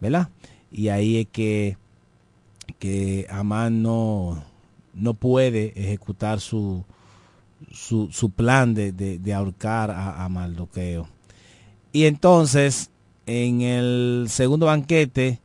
[0.00, 0.28] ¿verdad?
[0.74, 1.78] Y ahí es que,
[2.80, 4.42] que Amán no,
[4.92, 6.84] no puede ejecutar su,
[7.70, 11.08] su, su plan de, de, ahorcar a, a, Mardoqueo.
[11.92, 12.90] Y entonces,
[13.24, 15.38] en el segundo banquete,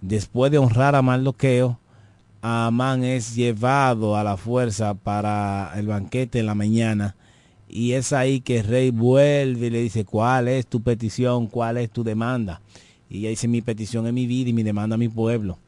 [0.00, 1.78] después de honrar a Mardoqueo,
[2.40, 7.14] Amán es llevado a la fuerza para el banquete en la mañana.
[7.68, 11.46] Y es ahí que el rey vuelve y le dice, ¿cuál es tu petición?
[11.46, 12.60] ¿Cuál es tu demanda?
[13.12, 15.58] Y ella dice, mi petición es mi vida y mi demanda a mi pueblo.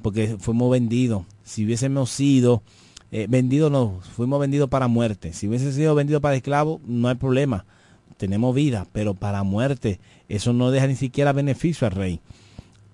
[0.00, 1.24] Porque fuimos vendidos.
[1.44, 2.62] Si hubiésemos sido
[3.12, 5.34] eh, vendidos, no, fuimos vendidos para muerte.
[5.34, 7.66] Si hubiese sido vendidos para esclavos, no hay problema.
[8.16, 10.00] Tenemos vida, pero para muerte,
[10.30, 12.20] eso no deja ni siquiera beneficio al rey.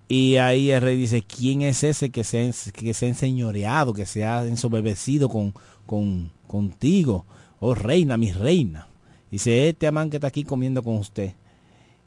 [0.09, 4.05] Y ahí el rey dice, ¿quién es ese que se, que se ha enseñoreado, que
[4.05, 5.55] se ha ensoberbecido con,
[5.87, 7.24] con, contigo?
[7.61, 8.89] Oh reina, mi reina.
[9.31, 11.35] Dice, este Amán que está aquí comiendo con usted.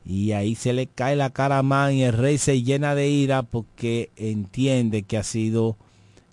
[0.06, 3.10] Y ahí se le cae la cara a Amán y el rey se llena de
[3.10, 5.78] ira porque entiende que ha sido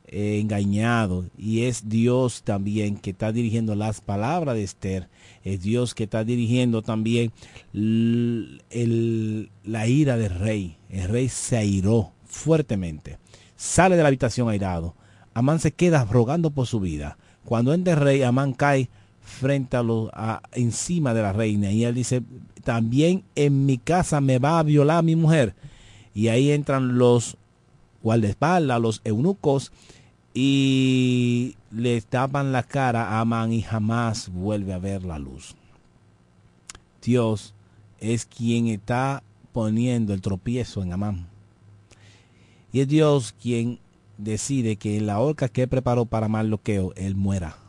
[0.07, 1.25] eh, engañado.
[1.39, 5.09] Y es Dios también que está dirigiendo las palabras de Esther.
[5.43, 7.33] Es Dios que está dirigiendo también
[7.73, 10.77] el- la ira del rey.
[10.91, 13.19] El rey se airó fuertemente.
[13.57, 14.95] Sale de la habitación airado.
[15.35, 17.17] Amán se queda rogando por su vida.
[17.45, 18.91] Cuando entra el rey, Amán cae
[19.23, 22.23] frente a los a- encima de la reina y él dice
[22.63, 25.55] también en mi casa me va a violar mi mujer.
[26.15, 27.37] Y ahí entran los
[28.03, 29.73] guardaespaldas los eunucos
[30.35, 35.55] y le tapan la cara a Amán y jamás vuelve a ver la luz.
[37.03, 37.55] Dios
[38.01, 39.23] es quien está
[39.53, 41.29] poniendo el tropiezo en Amán.
[42.73, 43.79] Y es Dios quien
[44.19, 47.62] decide que en la horca que preparó para Marloqueo él muera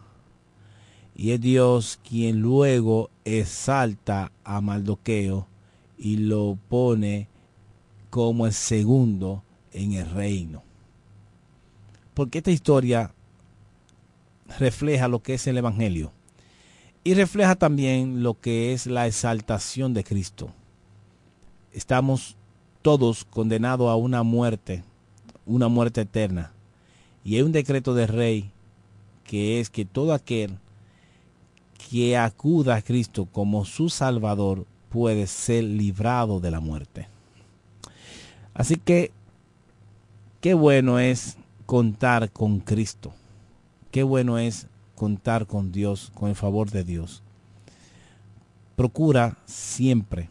[1.16, 5.48] y es Dios quien luego exalta a Mardoqueo
[5.98, 7.28] y lo pone
[8.10, 10.64] como el segundo en el reino.
[12.14, 13.14] Porque esta historia
[14.60, 16.12] refleja lo que es el Evangelio
[17.04, 20.52] y refleja también lo que es la exaltación de Cristo.
[21.72, 22.38] Estamos
[22.82, 24.84] todos condenados a una muerte,
[25.46, 26.54] una muerte eterna.
[27.24, 28.52] Y hay un decreto del rey
[29.24, 30.60] que es que todo aquel
[31.90, 37.08] que acuda a Cristo como su Salvador puede ser librado de la muerte.
[38.54, 39.12] Así que
[40.42, 43.14] qué bueno es contar con Cristo.
[43.92, 47.24] Qué bueno es contar con Dios, con el favor de Dios.
[48.76, 50.30] Procura siempre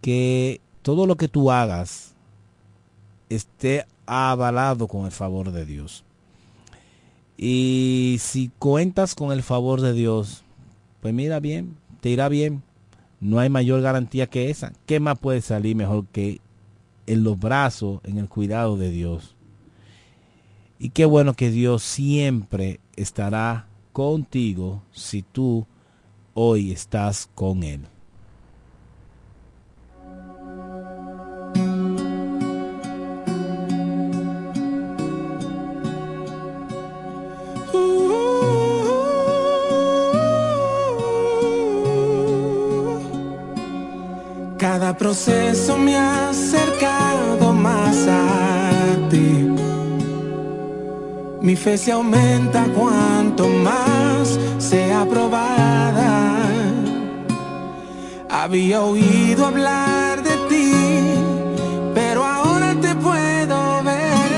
[0.00, 2.14] que todo lo que tú hagas
[3.28, 6.04] esté avalado con el favor de Dios.
[7.44, 10.44] Y si cuentas con el favor de Dios,
[11.00, 12.62] pues mira bien, te irá bien.
[13.18, 14.72] No hay mayor garantía que esa.
[14.86, 16.40] ¿Qué más puede salir mejor que
[17.08, 19.34] en los brazos, en el cuidado de Dios?
[20.78, 25.66] Y qué bueno que Dios siempre estará contigo si tú
[26.34, 27.80] hoy estás con Él.
[45.12, 49.46] Proceso me ha acercado más a ti.
[51.42, 56.40] Mi fe se aumenta cuanto más sea probada.
[58.30, 60.72] Había oído hablar de ti,
[61.94, 64.32] pero ahora te puedo ver.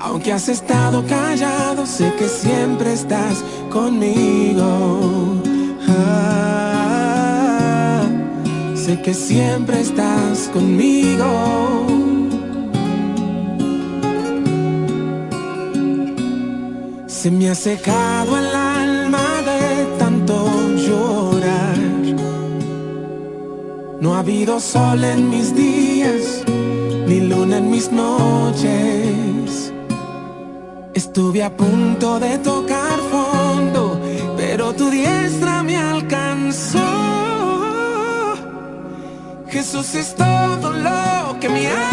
[0.00, 4.66] Aunque has estado callado, sé que siempre estás conmigo.
[5.88, 6.55] Ah,
[8.86, 11.26] sé que siempre estás conmigo.
[17.08, 20.36] Se me ha secado el alma de tanto
[20.86, 21.78] llorar.
[24.00, 26.44] No ha habido sol en mis días,
[27.08, 29.72] ni luna en mis noches.
[30.94, 34.00] Estuve a punto de tocar fondo,
[34.36, 37.05] pero tu diestra me alcanzó.
[39.66, 41.85] Jesús es todo lo que mi alma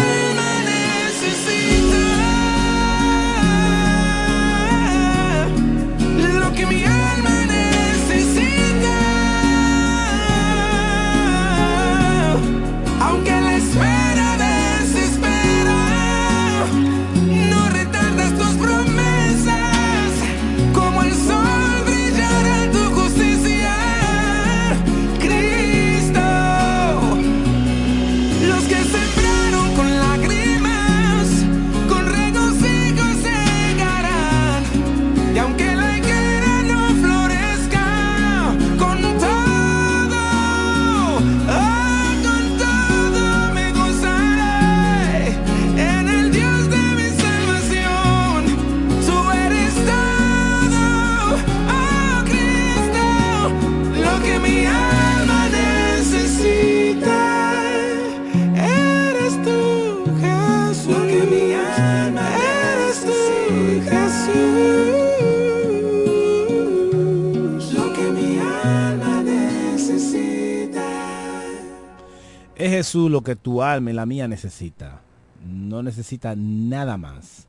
[72.94, 75.00] Jesús lo que tu alma y la mía necesita.
[75.44, 77.48] No necesita nada más.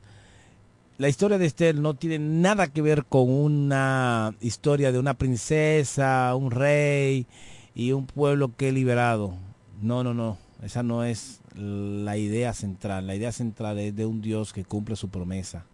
[0.98, 6.34] La historia de Esther no tiene nada que ver con una historia de una princesa,
[6.34, 7.28] un rey
[7.76, 9.34] y un pueblo que he liberado.
[9.80, 10.36] No, no, no.
[10.64, 13.06] Esa no es la idea central.
[13.06, 15.64] La idea central es de un Dios que cumple su promesa,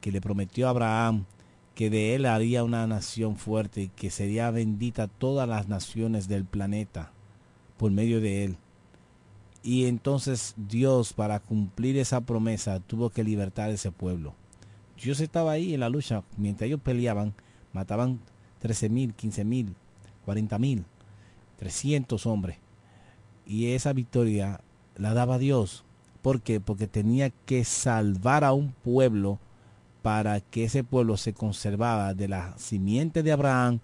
[0.00, 1.26] que le prometió a Abraham
[1.76, 6.44] que de él haría una nación fuerte y que sería bendita todas las naciones del
[6.44, 7.12] planeta
[7.76, 8.56] por medio de él.
[9.66, 14.32] Y entonces Dios, para cumplir esa promesa, tuvo que libertar ese pueblo.
[15.02, 16.22] Dios estaba ahí en la lucha.
[16.36, 17.34] Mientras ellos peleaban,
[17.72, 18.20] mataban
[18.60, 19.74] 13 mil, 15 mil,
[20.24, 20.84] 40 mil,
[21.58, 22.58] 300 hombres.
[23.44, 24.60] Y esa victoria
[24.94, 25.82] la daba Dios.
[26.22, 26.60] ¿Por qué?
[26.60, 29.40] Porque tenía que salvar a un pueblo
[30.02, 33.80] para que ese pueblo se conservara de la simiente de Abraham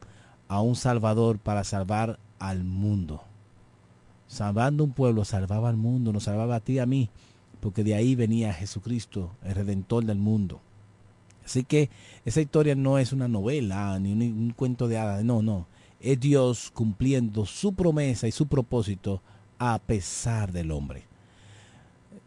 [0.47, 3.25] a un salvador para salvar al mundo.
[4.33, 7.11] Salvando un pueblo, salvaba al mundo, nos salvaba a ti y a mí,
[7.61, 10.63] porque de ahí venía Jesucristo, el redentor del mundo.
[11.45, 11.91] Así que
[12.25, 15.67] esa historia no es una novela ni un, cuento de hadas, no, no.
[16.01, 19.21] Es Dios cumpliendo su promesa y su propósito
[19.59, 21.05] a pesar del hombre.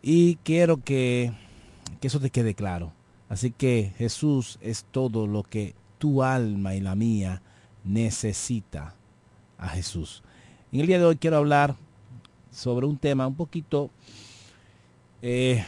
[0.03, 1.34] Y quiero que,
[1.99, 2.94] que eso te quede claro.
[3.30, 7.41] Así que Jesús es todo lo que tu alma y la mía
[7.84, 8.94] necesita
[9.57, 10.22] a Jesús.
[10.72, 11.77] En el día de hoy quiero hablar
[12.56, 13.91] sobre un tema un poquito
[15.22, 15.64] eh,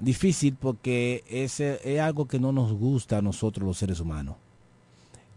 [0.00, 1.60] difícil porque es,
[2.00, 4.36] algo que no nos gusta a nosotros los seres humanos.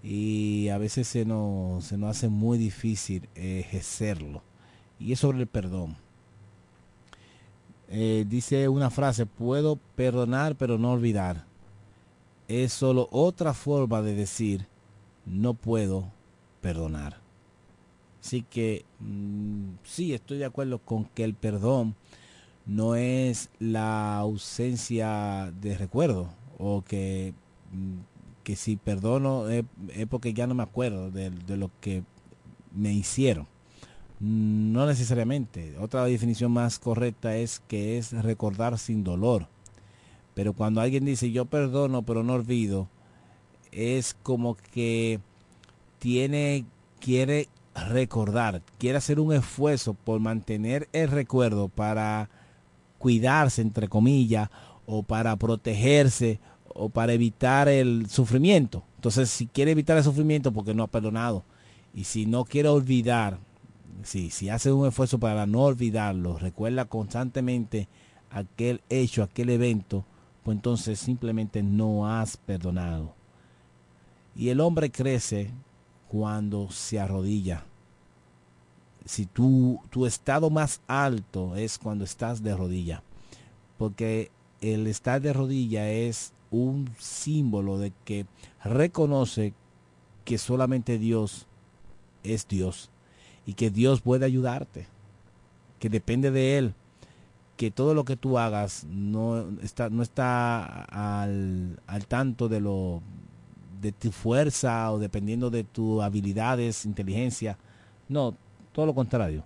[0.02, 4.42] Y a veces se nos, se nos hace muy difícil ejercerlo.
[5.00, 5.98] Y es sobre el perdón.
[7.90, 11.46] Eh, dice una frase, puedo perdonar pero no olvidar.
[12.48, 14.68] Es solo otra forma de decir,
[15.26, 16.06] no puedo
[16.62, 17.27] perdonar.
[18.22, 21.96] Así que mmm, sí, estoy de acuerdo con que el perdón
[22.66, 27.34] no es la ausencia de recuerdo o que,
[28.44, 29.64] que si perdono es,
[29.96, 32.04] es, porque ya no me acuerdo de, de lo que
[32.76, 33.48] me hicieron.
[34.20, 35.78] No necesariamente.
[35.80, 39.48] Otra definición más correcta es que es recordar sin dolor.
[40.34, 42.90] Pero cuando alguien dice yo perdono pero no olvido,
[43.72, 45.20] es como que
[46.00, 46.66] tiene,
[47.00, 47.48] quiere
[47.86, 52.30] recordar, quiere hacer un esfuerzo por mantener el recuerdo para
[52.98, 54.50] cuidarse, entre comillas,
[54.86, 58.84] o para protegerse, o para evitar el sufrimiento.
[58.96, 61.44] Entonces, si quiere evitar el sufrimiento, porque no ha perdonado.
[61.94, 63.40] Y si no quiere olvidar,
[64.04, 67.88] si, si hace un esfuerzo para no olvidarlo, recuerda constantemente
[68.30, 70.06] aquel hecho, aquel evento,
[70.44, 73.14] pues entonces simplemente no has perdonado.
[74.36, 75.52] Y el hombre crece
[76.10, 77.64] cuando se arrodilla.
[79.06, 83.04] Si tu, tu estado más alto es cuando estás de rodilla.
[83.78, 84.32] Porque
[84.62, 88.26] el estar de rodilla es un símbolo de que
[88.64, 89.54] reconoce
[90.26, 91.48] que solamente Dios
[92.24, 92.90] es Dios
[93.46, 94.88] y que Dios puede ayudarte,
[95.80, 96.74] que depende de Él,
[97.56, 103.02] que todo lo que tú hagas no está, no está al, al tanto de lo
[103.82, 107.58] de tu fuerza o dependiendo de tus habilidades, inteligencia.
[108.10, 108.36] No,
[108.72, 109.44] todo lo contrario.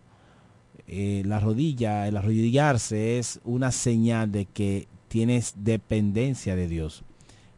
[0.88, 7.03] Eh, la rodilla, el arrodillarse es una señal de que tienes dependencia de Dios.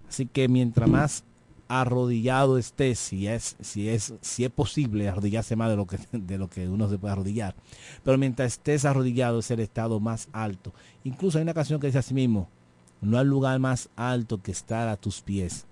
[0.08, 1.24] Así que mientras más
[1.68, 6.38] arrodillado estés, si es, si es, si es posible arrodillarse más de lo que de
[6.38, 7.56] lo que uno se puede arrodillar.
[8.04, 10.74] Pero mientras estés arrodillado es el estado más alto.
[11.04, 12.50] Incluso hay una canción que dice así mismo,
[13.02, 15.66] no hay lugar más alto que estar a tus pies.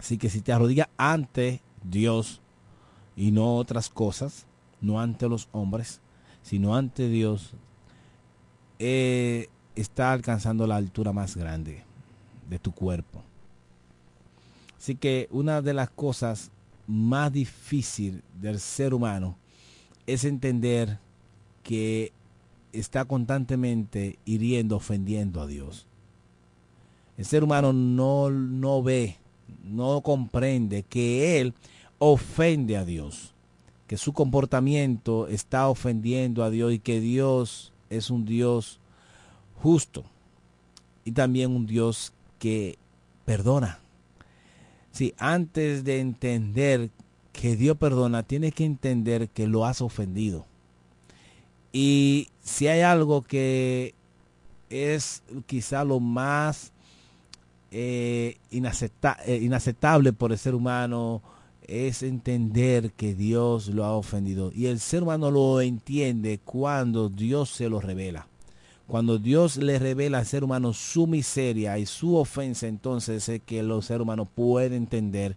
[0.00, 2.40] Así que si te arrodillas ante Dios
[3.16, 4.46] y no otras cosas,
[4.80, 6.00] no ante los hombres,
[6.42, 7.52] sino ante Dios,
[8.78, 11.84] eh, está alcanzando la altura más grande
[12.48, 13.22] de tu cuerpo.
[14.78, 16.50] Así que una de las cosas
[16.86, 19.36] más difíciles del ser humano
[20.06, 20.98] es entender
[21.62, 22.10] que
[22.72, 25.86] está constantemente hiriendo, ofendiendo a Dios.
[27.18, 29.18] El ser humano no, no ve,
[29.64, 31.54] no comprende que él
[31.98, 33.34] ofende a Dios,
[33.86, 38.80] que su comportamiento está ofendiendo a Dios y que Dios es un Dios
[39.62, 40.04] justo
[41.04, 42.78] y también un Dios que
[43.24, 43.80] perdona.
[44.92, 46.90] Si antes de entender
[47.32, 50.46] que Dios perdona, tienes que entender que lo has ofendido.
[51.72, 53.94] Y si hay algo que
[54.68, 56.72] es quizá lo más
[57.70, 61.22] eh, inacepta eh, inaceptable por el ser humano,
[61.62, 64.50] es entender que Dios lo ha ofendido.
[64.54, 68.26] Y el ser humano lo entiende cuando Dios se lo revela.
[68.88, 73.60] Cuando Dios le revela al ser humano su miseria y su ofensa, entonces es que
[73.60, 75.36] el ser humano puede entender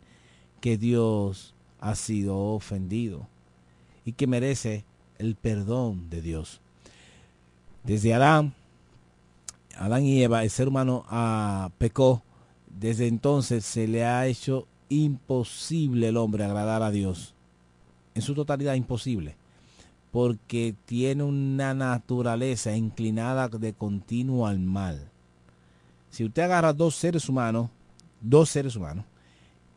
[0.59, 3.27] que Dios ha sido ofendido
[4.05, 4.85] y que merece
[5.19, 6.61] el perdón de Dios.
[7.83, 8.55] Desde Adán,
[9.75, 12.23] Adán y Eva, el ser humano ah, pecó.
[12.67, 17.33] Desde entonces se le ha hecho imposible el hombre agradar a Dios.
[18.15, 19.35] En su totalidad imposible
[20.13, 25.09] porque tiene una naturaleza inclinada de continuo al mal.
[26.11, 27.71] Si usted agarra dos seres humanos,
[28.21, 29.05] dos seres humanos,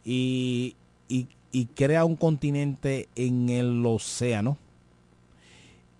[0.04, 0.76] y,
[1.74, 4.58] crea un continente en el océano,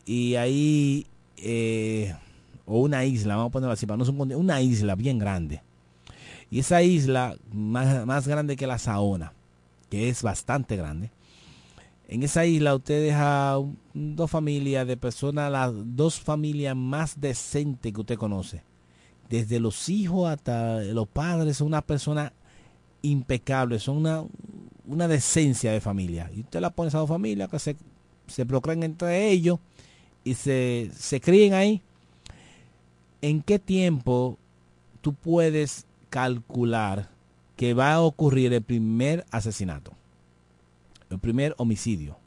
[0.04, 1.06] y ahí,
[1.38, 2.14] eh,
[2.66, 5.62] o una isla, vamos a ponerlo así, para no es un una isla bien grande,
[6.50, 9.32] y esa isla más, más grande que la Saona,
[9.88, 11.10] que es bastante grande,
[12.08, 13.56] en esa isla usted deja
[13.92, 18.62] dos familias de personas, las dos familias más decentes que usted conoce.
[19.28, 22.32] Desde los hijos hasta los padres son una persona
[23.02, 24.22] impecable, son una,
[24.86, 26.30] una decencia de familia.
[26.32, 27.76] Y usted la pone a esas dos familias que se,
[28.28, 29.58] se procrean entre ellos
[30.22, 31.82] y se, se críen ahí.
[33.22, 34.38] ¿En qué tiempo
[35.00, 37.10] tú puedes calcular
[37.56, 39.92] que va a ocurrir el primer asesinato?
[41.10, 42.18] el primer homicidio.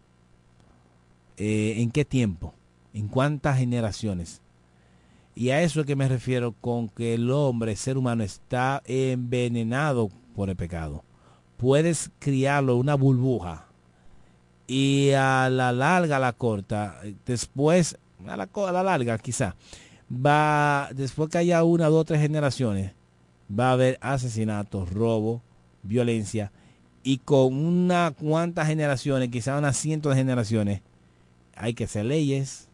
[1.38, 2.54] Eh, ¿En qué tiempo?
[2.94, 4.42] ¿En cuántas generaciones?
[5.36, 8.82] Y a eso es que me refiero con que el hombre, el ser humano, está
[8.86, 11.04] envenenado por el pecado.
[11.58, 13.68] Puedes criarlo una burbuja
[14.68, 17.98] y a la larga, a la corta, después,
[18.28, 19.56] a la, a la larga quizá,
[20.12, 22.94] va, después que haya una, dos, tres generaciones,
[23.50, 25.42] va a haber asesinatos, robo,
[25.84, 26.52] violencia
[27.04, 30.82] y con unas cuantas generaciones, quizás unas cientos de generaciones,
[31.56, 32.68] hay que hacer leyes,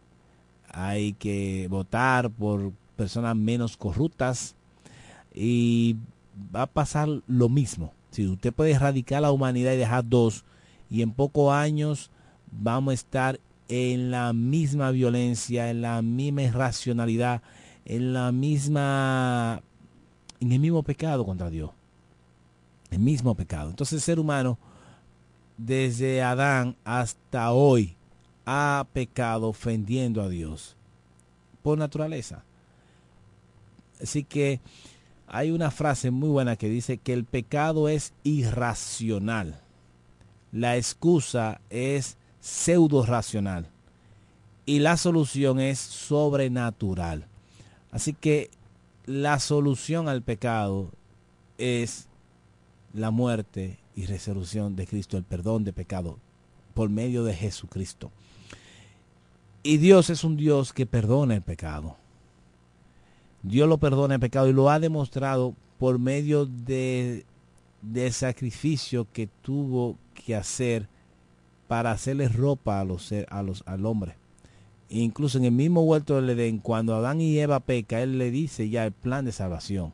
[0.69, 4.55] hay que votar por personas menos corruptas
[5.33, 5.95] y
[6.53, 7.93] va a pasar lo mismo.
[8.11, 10.43] Si usted puede erradicar la humanidad y dejar dos,
[10.89, 12.11] y en pocos años
[12.51, 17.41] vamos a estar en la misma violencia, en la misma irracionalidad,
[17.85, 19.61] en la misma,
[20.39, 21.71] en el mismo pecado contra Dios
[22.95, 23.69] el mismo pecado.
[23.69, 24.57] Entonces el ser humano,
[25.57, 27.95] desde Adán hasta hoy,
[28.45, 30.75] ha pecado ofendiendo a Dios
[31.61, 32.43] por naturaleza.
[34.01, 34.59] Así que
[35.27, 39.61] hay una frase muy buena que dice que el pecado es irracional.
[40.51, 43.67] La excusa es pseudo racional.
[44.67, 47.25] Y la solución es sobrenatural.
[47.91, 48.51] Así que
[49.07, 50.91] la solución al pecado
[51.57, 52.07] es
[52.93, 56.19] la muerte y resurrección de Cristo, el perdón de pecado
[56.75, 58.11] por medio de Jesucristo.
[59.63, 61.97] Y Dios es un Dios que perdona el pecado.
[63.41, 67.25] Dios lo perdona el pecado y lo ha demostrado por medio de,
[67.81, 70.87] de sacrificio que tuvo que hacer
[71.67, 74.15] para hacerle ropa a los, a los, al hombre.
[74.89, 78.69] Incluso en el mismo huerto del Edén, cuando Adán y Eva peca, Él le dice
[78.69, 79.93] ya el plan de salvación.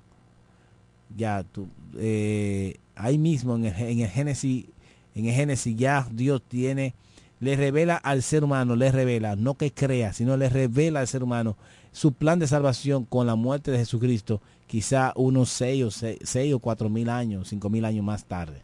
[1.15, 1.67] Ya tú,
[1.97, 4.65] eh, ahí mismo en el, Génesis,
[5.15, 6.93] en el Génesis ya Dios tiene,
[7.39, 11.23] le revela al ser humano, le revela, no que crea, sino le revela al ser
[11.23, 11.57] humano
[11.91, 16.59] su plan de salvación con la muerte de Jesucristo, quizá unos seis o, seis, o
[16.59, 18.63] cuatro mil años, cinco mil años más tarde.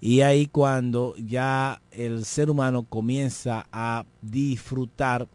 [0.00, 5.28] Y ahí cuando ya el ser humano comienza a disfrutar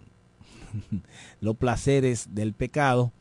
[1.41, 3.11] los placeres del pecado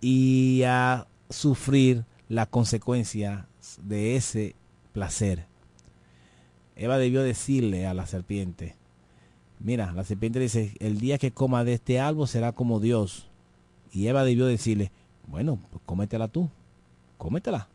[0.00, 3.48] y a sufrir la consecuencia
[3.82, 4.54] de ese
[4.92, 5.46] placer.
[6.76, 8.76] Eva debió decirle a la serpiente,
[9.58, 13.26] mira, la serpiente dice, el día que coma de este árbol será como Dios.
[13.92, 14.92] Y Eva debió decirle,
[15.26, 16.48] bueno, pues cómetela tú,
[17.16, 17.68] cómetela,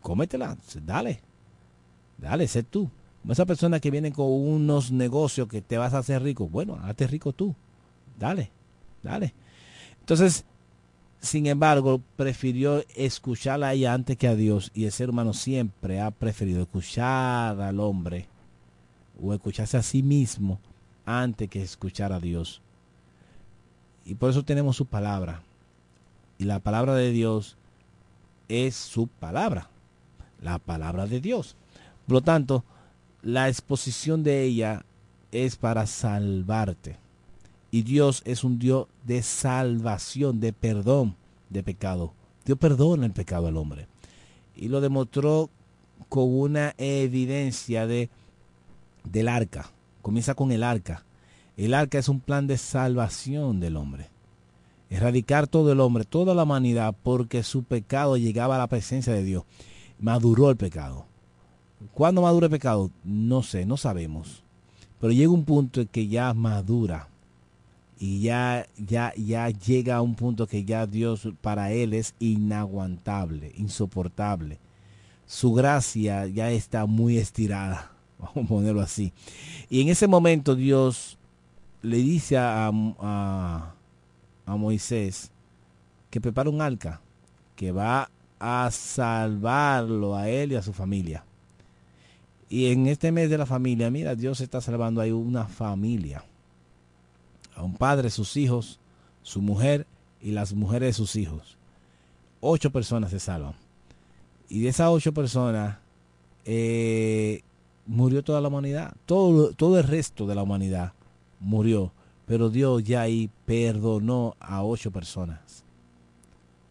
[0.00, 1.20] cómetela, dale,
[2.18, 2.90] dale, sé tú.
[3.28, 7.08] Esa persona que viene con unos negocios que te vas a hacer rico, bueno, hazte
[7.08, 7.54] rico tú,
[8.18, 8.50] dale,
[9.02, 9.34] dale.
[9.98, 10.44] Entonces,
[11.18, 16.00] sin embargo, prefirió escucharla a ella antes que a Dios y el ser humano siempre
[16.00, 18.28] ha preferido escuchar al hombre
[19.20, 20.60] o escucharse a sí mismo
[21.04, 22.62] antes que escuchar a Dios.
[24.04, 25.42] Y por eso tenemos su palabra.
[26.38, 27.56] Y la palabra de Dios
[28.48, 29.68] es su palabra,
[30.40, 31.56] la palabra de Dios.
[32.06, 32.64] Por lo tanto,
[33.22, 34.84] la exposición de ella
[35.32, 36.98] es para salvarte.
[37.70, 41.16] Y Dios es un Dios de salvación, de perdón
[41.50, 42.12] de pecado.
[42.44, 43.88] Dios perdona el pecado al hombre.
[44.54, 45.50] Y lo demostró
[46.08, 48.08] con una evidencia de
[49.04, 49.70] del arca.
[50.02, 51.04] Comienza con el arca.
[51.56, 54.08] El arca es un plan de salvación del hombre.
[54.90, 59.24] Erradicar todo el hombre, toda la humanidad, porque su pecado llegaba a la presencia de
[59.24, 59.44] Dios.
[59.98, 61.06] Maduró el pecado.
[61.92, 62.90] ¿Cuándo madura el pecado?
[63.04, 64.42] No sé, no sabemos.
[65.00, 67.08] Pero llega un punto que ya madura.
[67.98, 73.52] Y ya, ya, ya llega a un punto que ya Dios para él es inaguantable,
[73.56, 74.58] insoportable.
[75.26, 79.12] Su gracia ya está muy estirada, vamos a ponerlo así.
[79.70, 81.18] Y en ese momento Dios
[81.82, 83.74] le dice a, a,
[84.44, 85.30] a Moisés
[86.10, 87.00] que prepara un arca
[87.54, 91.24] que va a salvarlo a él y a su familia.
[92.48, 96.24] Y en este mes de la familia, mira, Dios está salvando ahí una familia.
[97.54, 98.78] A un padre, sus hijos,
[99.22, 99.86] su mujer
[100.20, 101.56] y las mujeres de sus hijos.
[102.40, 103.54] Ocho personas se salvan.
[104.48, 105.78] Y de esas ocho personas
[106.44, 107.42] eh,
[107.86, 108.94] murió toda la humanidad.
[109.06, 110.92] Todo, todo el resto de la humanidad
[111.40, 111.92] murió.
[112.26, 115.64] Pero Dios ya ahí perdonó a ocho personas.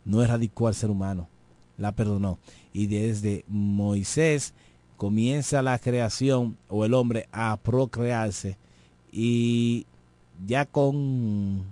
[0.05, 1.27] No erradicó al ser humano.
[1.77, 2.39] La perdonó.
[2.71, 4.53] Y desde Moisés
[4.97, 8.57] comienza la creación o el hombre a procrearse
[9.11, 9.85] y
[10.45, 11.63] ya con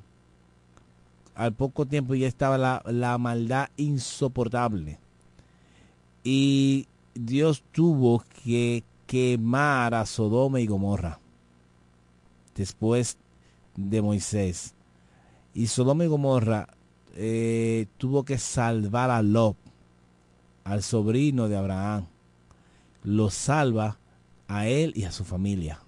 [1.36, 5.00] al poco tiempo ya estaba la, la maldad insoportable.
[6.24, 11.20] Y Dios tuvo que quemar a Sodoma y Gomorra
[12.56, 13.18] después
[13.76, 14.74] de Moisés.
[15.54, 16.68] Y Sodoma y Gomorra
[17.16, 19.58] eh, tuvo que salvar a Lot
[20.64, 22.06] al sobrino de Abraham
[23.04, 23.98] lo salva
[24.48, 25.80] a él y a su familia.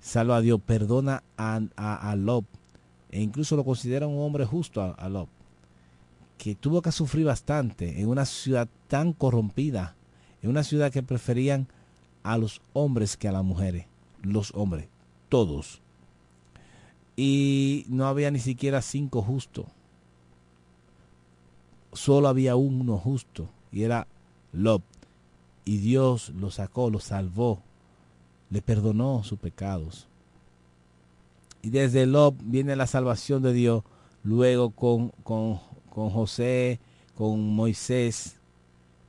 [0.00, 2.44] Salva a Dios, perdona a, a, Lob,
[3.10, 5.28] e incluso lo considera un hombre justo a, a Lob,
[6.36, 9.96] que tuvo que sufrir bastante en una ciudad tan corrompida,
[10.42, 11.68] en una ciudad que preferían
[12.22, 13.86] a los hombres que a las mujeres,
[14.22, 14.88] los hombres,
[15.30, 15.80] todos.
[17.16, 19.66] Y no había ni siquiera cinco justos,
[21.92, 24.06] solo había uno justo, y era
[24.52, 24.82] Lob
[25.64, 27.60] y Dios lo sacó, lo salvó,
[28.50, 30.06] le perdonó sus pecados.
[31.62, 33.82] Y desde Lob viene la salvación de Dios,
[34.22, 35.58] luego con, con,
[35.90, 36.78] con José,
[37.16, 38.36] con Moisés.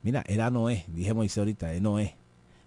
[0.02, 2.16] Mira, era Noé, dije Moisés ahorita, es Noé.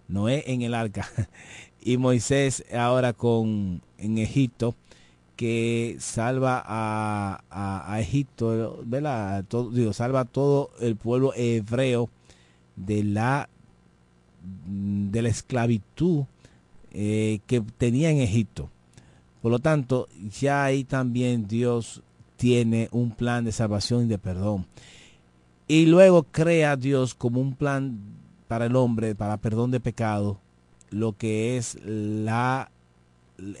[0.06, 1.08] Noé en el arca.
[1.80, 4.74] y Moisés ahora con en Egipto,
[5.34, 9.44] que salva a, a, Egipto, ¿verdad?
[9.48, 12.10] Todo, digo, salva a todo el pueblo hebreo
[12.76, 13.48] de la
[14.66, 16.24] de la esclavitud
[16.92, 18.70] eh, que tenía en Egipto.
[19.42, 20.08] Por lo tanto,
[20.38, 22.02] ya ahí también Dios
[22.36, 24.66] tiene un plan de salvación y de perdón.
[25.68, 27.98] Y luego crea Dios como un plan
[28.48, 30.40] para el hombre, para perdón de pecado,
[30.90, 32.70] lo que es la,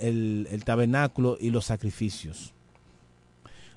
[0.00, 2.52] el, el tabernáculo y los sacrificios.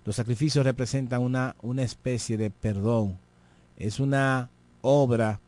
[0.05, 3.17] Los sacrificios representan una, una especie de perdón.
[3.77, 4.49] Es una
[4.81, 5.39] obra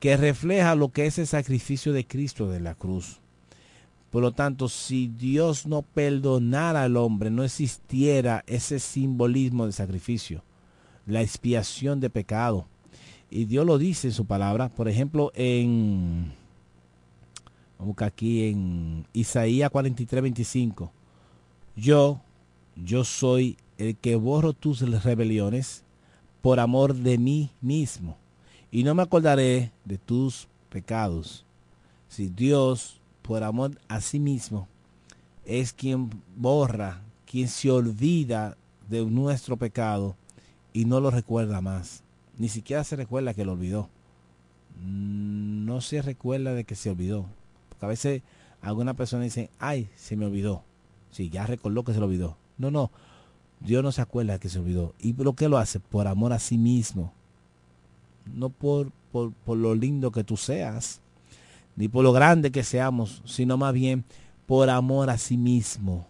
[0.00, 3.20] que refleja lo que es el sacrificio de Cristo de la cruz.
[4.10, 10.42] Por lo tanto, si Dios no perdonara al hombre, no existiera ese simbolismo de sacrificio,
[11.06, 12.66] la expiación de pecado.
[13.30, 16.32] Y Dios lo dice en su palabra, por ejemplo, en,
[17.78, 20.92] vamos aquí en Isaías 43, 25.
[21.74, 22.20] Yo,
[22.76, 25.82] yo soy el que borro tus rebeliones
[26.40, 28.16] por amor de mí mismo
[28.70, 31.44] y no me acordaré de tus pecados.
[32.08, 34.68] Si Dios, por amor a sí mismo,
[35.44, 38.56] es quien borra, quien se olvida
[38.88, 40.16] de nuestro pecado
[40.72, 42.02] y no lo recuerda más.
[42.38, 43.88] Ni siquiera se recuerda que lo olvidó.
[44.84, 47.26] No se recuerda de que se olvidó.
[47.68, 48.22] Porque a veces
[48.60, 50.62] alguna persona dice, ay, se me olvidó.
[51.10, 52.36] Sí, ya recordó que se lo olvidó.
[52.58, 52.90] No, no.
[53.60, 54.94] Dios no se acuerda que se olvidó.
[54.98, 55.80] ¿Y por qué lo hace?
[55.80, 57.14] Por amor a sí mismo
[58.32, 61.00] no por, por, por lo lindo que tú seas,
[61.76, 64.04] ni por lo grande que seamos, sino más bien
[64.46, 66.06] por amor a sí mismo.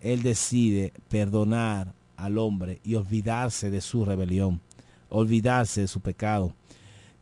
[0.00, 4.60] Él decide perdonar al hombre y olvidarse de su rebelión,
[5.08, 6.52] olvidarse de su pecado.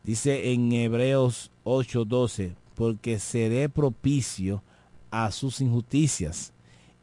[0.05, 4.62] Dice en Hebreos 8:12, porque seré propicio
[5.11, 6.53] a sus injusticias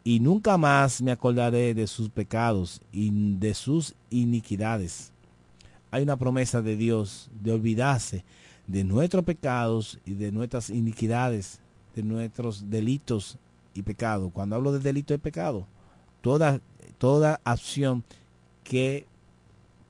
[0.04, 5.12] y nunca más me acordaré de sus pecados y de sus iniquidades
[5.92, 8.24] hay una promesa de Dios de olvidarse
[8.68, 11.62] de nuestros pecados y de nuestras iniquidades,
[11.96, 13.38] de nuestros delitos
[13.74, 14.32] y pecados.
[14.34, 15.66] Cuando hablo de delito y pecado,
[16.22, 16.60] toda,
[16.98, 18.04] toda acción
[18.64, 19.06] que,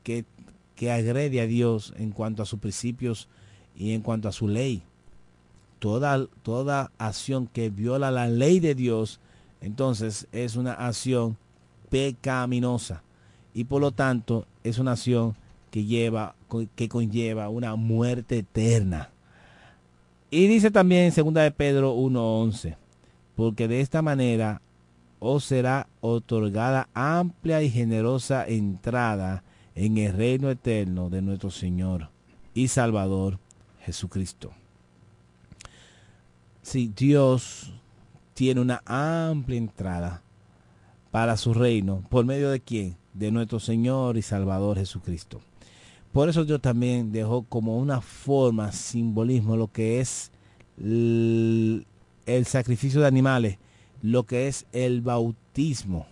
[0.04, 0.26] que
[0.78, 3.28] que agrede a Dios en cuanto a sus principios
[3.76, 4.84] y en cuanto a su ley.
[5.80, 9.20] Toda, toda acción que viola la ley de Dios,
[9.60, 11.36] entonces es una acción
[11.90, 13.04] pecaminosa
[13.54, 15.36] y por lo tanto es una acción
[15.72, 16.36] que lleva
[16.76, 19.10] que conlleva una muerte eterna.
[20.30, 22.76] Y dice también en 2 de Pedro 1:11,
[23.36, 24.62] porque de esta manera
[25.20, 29.44] os será otorgada amplia y generosa entrada
[29.76, 32.10] en el reino eterno de nuestro Señor
[32.54, 33.40] y Salvador
[33.82, 34.52] Jesucristo.
[36.62, 37.72] Si Dios
[38.34, 40.22] tiene una amplia entrada
[41.12, 42.98] para su reino, ¿por medio de quién?
[43.14, 45.42] De nuestro Señor y Salvador Jesucristo.
[46.18, 50.32] Por eso Dios también dejó como una forma, simbolismo, lo que es
[50.82, 51.86] el,
[52.26, 53.60] el sacrificio de animales,
[54.02, 56.08] lo que es el bautismo.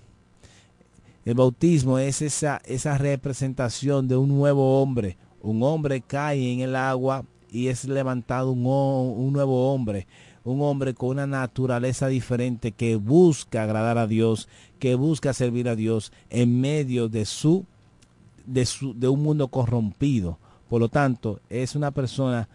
[1.25, 5.17] El bautismo es esa, esa representación de un nuevo hombre.
[5.41, 10.05] Un hombre cae en el agua y es levantado un, un nuevo hombre.
[10.43, 15.75] Un hombre con una naturaleza diferente que busca agradar a Dios, que busca servir a
[15.75, 17.65] Dios en medio de su
[18.45, 20.37] de, su, de un mundo corrompido.
[20.69, 22.47] Por lo tanto, es una persona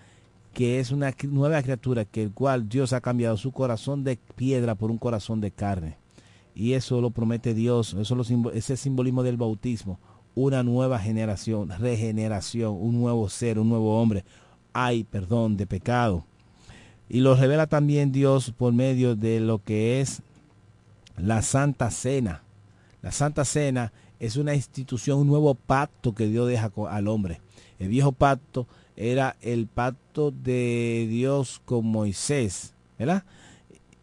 [0.53, 4.75] que es una nueva criatura que el cual Dios ha cambiado su corazón de piedra
[4.75, 5.97] por un corazón de carne.
[6.55, 9.99] Y eso lo promete Dios, eso lo, ese simbolismo del bautismo,
[10.35, 14.25] una nueva generación, regeneración, un nuevo ser, un nuevo hombre.
[14.73, 16.25] Hay perdón de pecado.
[17.09, 20.23] Y lo revela también Dios por medio de lo que es
[21.17, 22.43] la Santa Cena.
[23.03, 27.41] La Santa Cena es una institución, un nuevo pacto que Dios deja al hombre.
[27.79, 33.25] El viejo pacto era el pacto de Dios con Moisés, ¿verdad?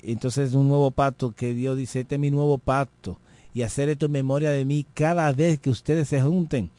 [0.02, 3.20] Entonces un nuevo pacto que Dios dice, este es mi nuevo pacto,
[3.54, 6.72] y hacer esto en memoria de mí cada vez que ustedes se junten.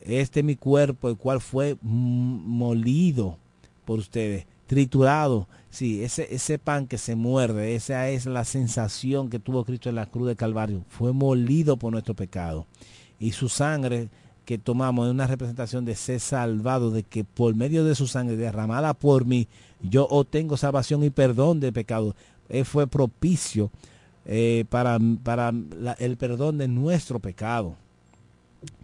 [0.00, 3.38] Este es mi cuerpo, el cual fue molido
[3.84, 5.48] por ustedes, triturado.
[5.70, 9.96] Sí, ese, ese pan que se muerde, esa es la sensación que tuvo Cristo en
[9.96, 10.82] la cruz de Calvario.
[10.88, 12.66] Fue molido por nuestro pecado.
[13.18, 14.08] Y su sangre
[14.46, 18.36] que tomamos es una representación de ser salvado, de que por medio de su sangre
[18.36, 19.48] derramada por mí,
[19.82, 22.14] yo obtengo salvación y perdón de pecado.
[22.48, 23.70] Él fue propicio
[24.24, 25.52] eh, para, para
[25.98, 27.74] el perdón de nuestro pecado.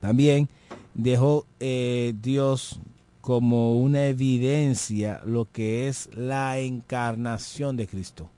[0.00, 0.48] También
[0.94, 2.80] dejó eh, Dios
[3.22, 8.28] como una evidencia lo que es la encarnación de Cristo.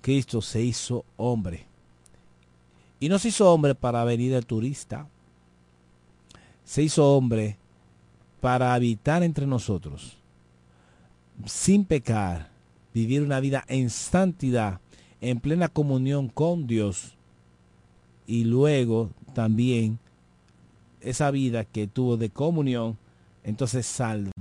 [0.00, 1.66] Cristo se hizo hombre.
[2.98, 5.06] Y no se hizo hombre para venir de turista.
[6.64, 7.58] Se hizo hombre
[8.40, 10.16] para habitar entre nosotros,
[11.44, 12.48] sin pecar,
[12.94, 14.80] vivir una vida en santidad,
[15.20, 17.16] en plena comunión con Dios.
[18.26, 19.98] Y luego también
[21.02, 22.96] esa vida que tuvo de comunión
[23.46, 24.32] entonces salvar